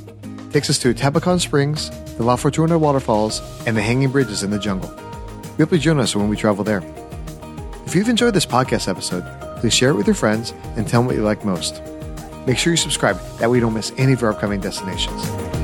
Takes 0.53 0.70
us 0.70 0.79
to 0.79 0.94
Tabacon 0.94 1.40
Springs, 1.40 1.90
the 2.16 2.22
La 2.22 2.37
Fortuna 2.37 2.79
waterfalls, 2.79 3.40
and 3.66 3.77
the 3.77 3.83
hanging 3.83 4.11
bridges 4.11 4.42
in 4.42 4.50
the 4.50 4.59
jungle. 4.59 4.90
We 5.57 5.64
hope 5.64 5.72
you 5.72 5.79
join 5.79 5.98
us 5.98 6.14
when 6.14 6.29
we 6.29 6.37
travel 6.37 6.64
there. 6.64 6.83
If 7.87 7.94
you've 7.94 8.09
enjoyed 8.09 8.35
this 8.35 8.46
podcast 8.46 8.88
episode, 8.88 9.24
please 9.59 9.74
share 9.74 9.90
it 9.90 9.94
with 9.94 10.07
your 10.07 10.14
friends 10.14 10.53
and 10.77 10.87
tell 10.87 11.00
them 11.00 11.07
what 11.07 11.16
you 11.16 11.22
like 11.22 11.44
most. 11.44 11.83
Make 12.46 12.59
sure 12.59 12.72
you 12.72 12.76
subscribe, 12.76 13.18
that 13.38 13.50
way 13.50 13.57
you 13.57 13.61
don't 13.61 13.74
miss 13.74 13.92
any 13.96 14.12
of 14.12 14.22
our 14.22 14.30
upcoming 14.30 14.61
destinations. 14.61 15.63